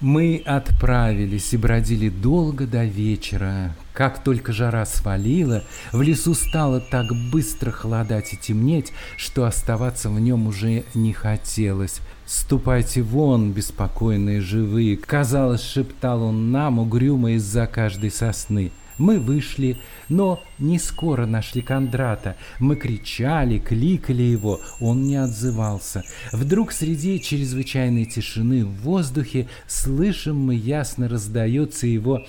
Мы 0.00 0.40
отправились 0.46 1.52
и 1.52 1.56
бродили 1.56 2.08
долго 2.08 2.68
до 2.68 2.84
вечера. 2.84 3.74
Как 3.92 4.22
только 4.22 4.52
жара 4.52 4.86
свалила, 4.86 5.64
в 5.90 6.02
лесу 6.02 6.34
стало 6.34 6.80
так 6.80 7.06
быстро 7.32 7.72
холодать 7.72 8.32
и 8.32 8.36
темнеть, 8.36 8.92
что 9.16 9.44
оставаться 9.44 10.08
в 10.08 10.20
нем 10.20 10.46
уже 10.46 10.84
не 10.94 11.12
хотелось. 11.12 12.00
«Ступайте 12.26 13.02
вон, 13.02 13.52
беспокойные 13.52 14.40
живые!» 14.40 14.98
Казалось, 14.98 15.62
шептал 15.62 16.22
он 16.22 16.52
нам, 16.52 16.78
угрюмо 16.78 17.32
из-за 17.32 17.66
каждой 17.66 18.10
сосны. 18.10 18.70
Мы 18.98 19.20
вышли, 19.20 19.78
но 20.08 20.42
не 20.58 20.78
скоро 20.78 21.26
нашли 21.26 21.62
Кондрата. 21.62 22.36
Мы 22.58 22.76
кричали, 22.76 23.58
кликали 23.58 24.22
его, 24.22 24.60
он 24.80 25.04
не 25.04 25.16
отзывался. 25.16 26.02
Вдруг 26.32 26.72
среди 26.72 27.20
чрезвычайной 27.20 28.04
тишины 28.04 28.64
в 28.64 28.82
воздухе 28.82 29.48
слышим 29.66 30.36
мы 30.36 30.54
ясно 30.54 31.08
раздается 31.08 31.86
его 31.86 32.24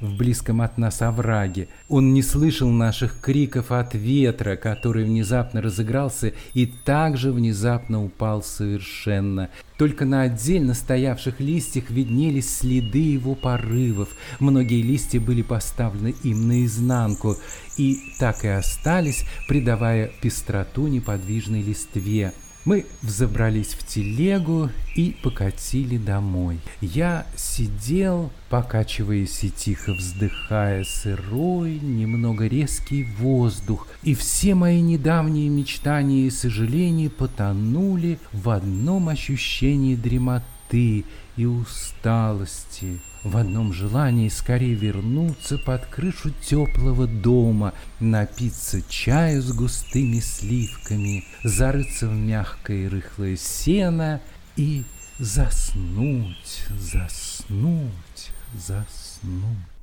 в 0.00 0.16
близком 0.16 0.60
от 0.60 0.76
нас 0.76 1.02
овраге. 1.02 1.68
Он 1.88 2.12
не 2.12 2.22
слышал 2.22 2.68
наших 2.68 3.20
криков 3.20 3.70
от 3.70 3.94
ветра, 3.94 4.56
который 4.56 5.04
внезапно 5.04 5.62
разыгрался 5.62 6.32
и 6.54 6.66
также 6.66 7.32
внезапно 7.32 8.04
упал 8.04 8.42
совершенно. 8.42 9.50
Только 9.80 10.04
на 10.04 10.20
отдельно 10.20 10.74
стоявших 10.74 11.40
листьях 11.40 11.88
виднелись 11.88 12.54
следы 12.54 12.98
его 12.98 13.34
порывов. 13.34 14.10
Многие 14.38 14.82
листья 14.82 15.18
были 15.20 15.40
поставлены 15.40 16.14
им 16.22 16.48
наизнанку 16.48 17.38
и 17.78 17.98
так 18.18 18.44
и 18.44 18.48
остались, 18.48 19.24
придавая 19.48 20.10
пестроту 20.20 20.86
неподвижной 20.86 21.62
листве. 21.62 22.34
Мы 22.66 22.84
взобрались 23.00 23.72
в 23.72 23.86
телегу 23.86 24.68
и 24.94 25.16
покатили 25.22 25.96
домой. 25.96 26.60
Я 26.82 27.26
сидел, 27.34 28.30
покачиваясь 28.50 29.42
и 29.44 29.50
тихо 29.50 29.94
вздыхая 29.94 30.84
сырой, 30.84 31.78
немного 31.80 32.46
резкий 32.46 33.04
воздух, 33.18 33.88
и 34.02 34.14
все 34.14 34.54
мои 34.54 34.82
недавние 34.82 35.48
мечтания 35.48 36.26
и 36.26 36.30
сожаления 36.30 37.08
потонули 37.08 38.18
в 38.32 38.50
одном 38.50 39.08
ощущении 39.08 39.96
дремоты 39.96 41.04
и 41.40 41.46
усталости, 41.46 43.00
в 43.24 43.38
одном 43.38 43.72
желании 43.72 44.28
скорее 44.28 44.74
вернуться 44.74 45.56
под 45.56 45.86
крышу 45.86 46.32
теплого 46.42 47.06
дома, 47.06 47.72
напиться 47.98 48.82
чаю 48.82 49.40
с 49.40 49.50
густыми 49.50 50.20
сливками, 50.20 51.24
зарыться 51.42 52.08
в 52.08 52.14
мягкое 52.14 52.84
и 52.84 52.88
рыхлое 52.88 53.36
сено 53.36 54.20
и 54.56 54.84
заснуть, 55.18 56.66
заснуть, 56.78 58.30
заснуть. 58.54 59.79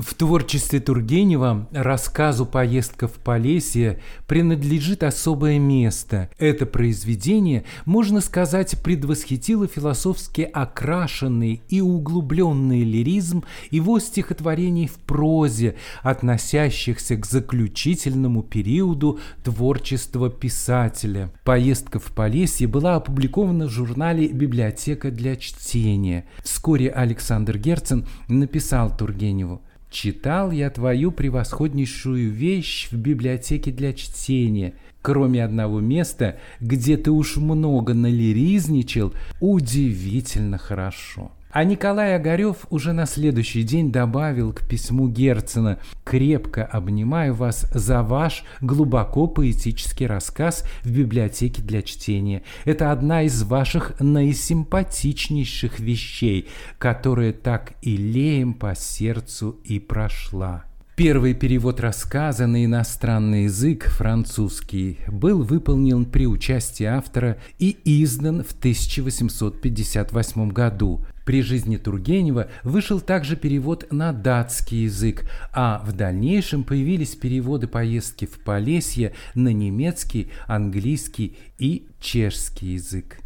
В 0.00 0.14
творчестве 0.14 0.80
Тургенева 0.80 1.68
рассказу 1.72 2.46
«Поездка 2.46 3.06
в 3.06 3.14
Полесье» 3.14 4.00
принадлежит 4.26 5.02
особое 5.02 5.58
место. 5.58 6.30
Это 6.38 6.64
произведение, 6.64 7.64
можно 7.84 8.22
сказать, 8.22 8.82
предвосхитило 8.82 9.66
философски 9.66 10.48
окрашенный 10.50 11.60
и 11.68 11.82
углубленный 11.82 12.82
лиризм 12.82 13.44
его 13.70 13.98
стихотворений 13.98 14.86
в 14.86 14.94
прозе, 15.00 15.76
относящихся 16.02 17.16
к 17.16 17.26
заключительному 17.26 18.42
периоду 18.42 19.18
творчества 19.44 20.30
писателя. 20.30 21.30
«Поездка 21.44 21.98
в 21.98 22.06
Полесье» 22.14 22.66
была 22.68 22.96
опубликована 22.96 23.66
в 23.66 23.70
журнале 23.70 24.28
«Библиотека 24.28 25.10
для 25.10 25.36
чтения». 25.36 26.24
Вскоре 26.42 26.88
Александр 26.88 27.58
Герцен 27.58 28.06
написал 28.28 28.96
Тургеневу 28.96 29.60
Читал 29.90 30.52
я 30.52 30.70
твою 30.70 31.10
превосходнейшую 31.10 32.30
вещь 32.30 32.88
в 32.90 32.96
библиотеке 32.96 33.72
для 33.72 33.92
чтения. 33.92 34.74
Кроме 35.02 35.44
одного 35.44 35.80
места, 35.80 36.38
где 36.60 36.96
ты 36.96 37.10
уж 37.10 37.36
много 37.36 37.92
налиризничал, 37.92 39.12
удивительно 39.40 40.58
хорошо. 40.58 41.32
А 41.52 41.64
Николай 41.64 42.14
Огарев 42.14 42.58
уже 42.70 42.92
на 42.92 43.06
следующий 43.06 43.64
день 43.64 43.90
добавил 43.90 44.52
к 44.52 44.62
письму 44.62 45.08
Герцена 45.08 45.80
«Крепко 46.04 46.64
обнимаю 46.64 47.34
вас 47.34 47.66
за 47.74 48.04
ваш 48.04 48.44
глубоко 48.60 49.26
поэтический 49.26 50.06
рассказ 50.06 50.64
в 50.84 50.92
библиотеке 50.92 51.60
для 51.60 51.82
чтения. 51.82 52.42
Это 52.64 52.92
одна 52.92 53.22
из 53.22 53.42
ваших 53.42 53.98
наисимпатичнейших 53.98 55.80
вещей, 55.80 56.46
которая 56.78 57.32
так 57.32 57.72
и 57.82 57.96
леем 57.96 58.54
по 58.54 58.76
сердцу 58.76 59.58
и 59.64 59.80
прошла». 59.80 60.66
Первый 60.94 61.32
перевод 61.32 61.80
рассказа 61.80 62.46
на 62.46 62.64
иностранный 62.64 63.44
язык, 63.44 63.86
французский, 63.86 64.98
был 65.08 65.42
выполнен 65.42 66.04
при 66.04 66.26
участии 66.26 66.84
автора 66.84 67.38
и 67.58 67.74
издан 67.84 68.44
в 68.44 68.52
1858 68.52 70.48
году. 70.50 71.00
При 71.30 71.42
жизни 71.42 71.76
Тургенева 71.76 72.48
вышел 72.64 73.00
также 73.00 73.36
перевод 73.36 73.86
на 73.92 74.12
датский 74.12 74.82
язык, 74.82 75.30
а 75.52 75.80
в 75.86 75.92
дальнейшем 75.92 76.64
появились 76.64 77.14
переводы 77.14 77.68
поездки 77.68 78.24
в 78.24 78.40
Полесье 78.40 79.12
на 79.36 79.52
немецкий, 79.52 80.32
английский 80.48 81.38
и 81.56 81.86
чешский 82.00 82.72
язык. 82.72 83.18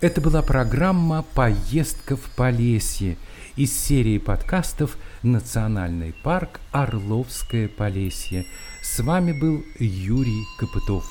Это 0.00 0.22
была 0.22 0.40
программа 0.40 1.22
«Поездка 1.34 2.16
в 2.16 2.30
Полесье» 2.34 3.18
из 3.56 3.78
серии 3.78 4.18
подкастов 4.18 4.96
«Национальный 5.22 6.14
парк 6.22 6.60
Орловское 6.70 7.68
Полесье». 7.68 8.46
С 8.82 9.00
вами 9.00 9.32
был 9.38 9.62
Юрий 9.78 10.44
Копытов. 10.58 11.04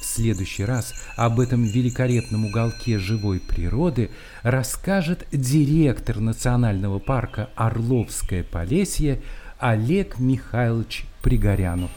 В 0.00 0.04
следующий 0.04 0.64
раз 0.64 0.94
об 1.16 1.40
этом 1.40 1.64
великолепном 1.64 2.46
уголке 2.46 2.98
живой 2.98 3.40
природы 3.40 4.10
расскажет 4.42 5.26
директор 5.32 6.20
национального 6.20 6.98
парка 6.98 7.50
Орловское 7.56 8.44
Полесье 8.44 9.22
Олег 9.58 10.18
Михайлович 10.18 11.04
Пригорянов. 11.22 11.90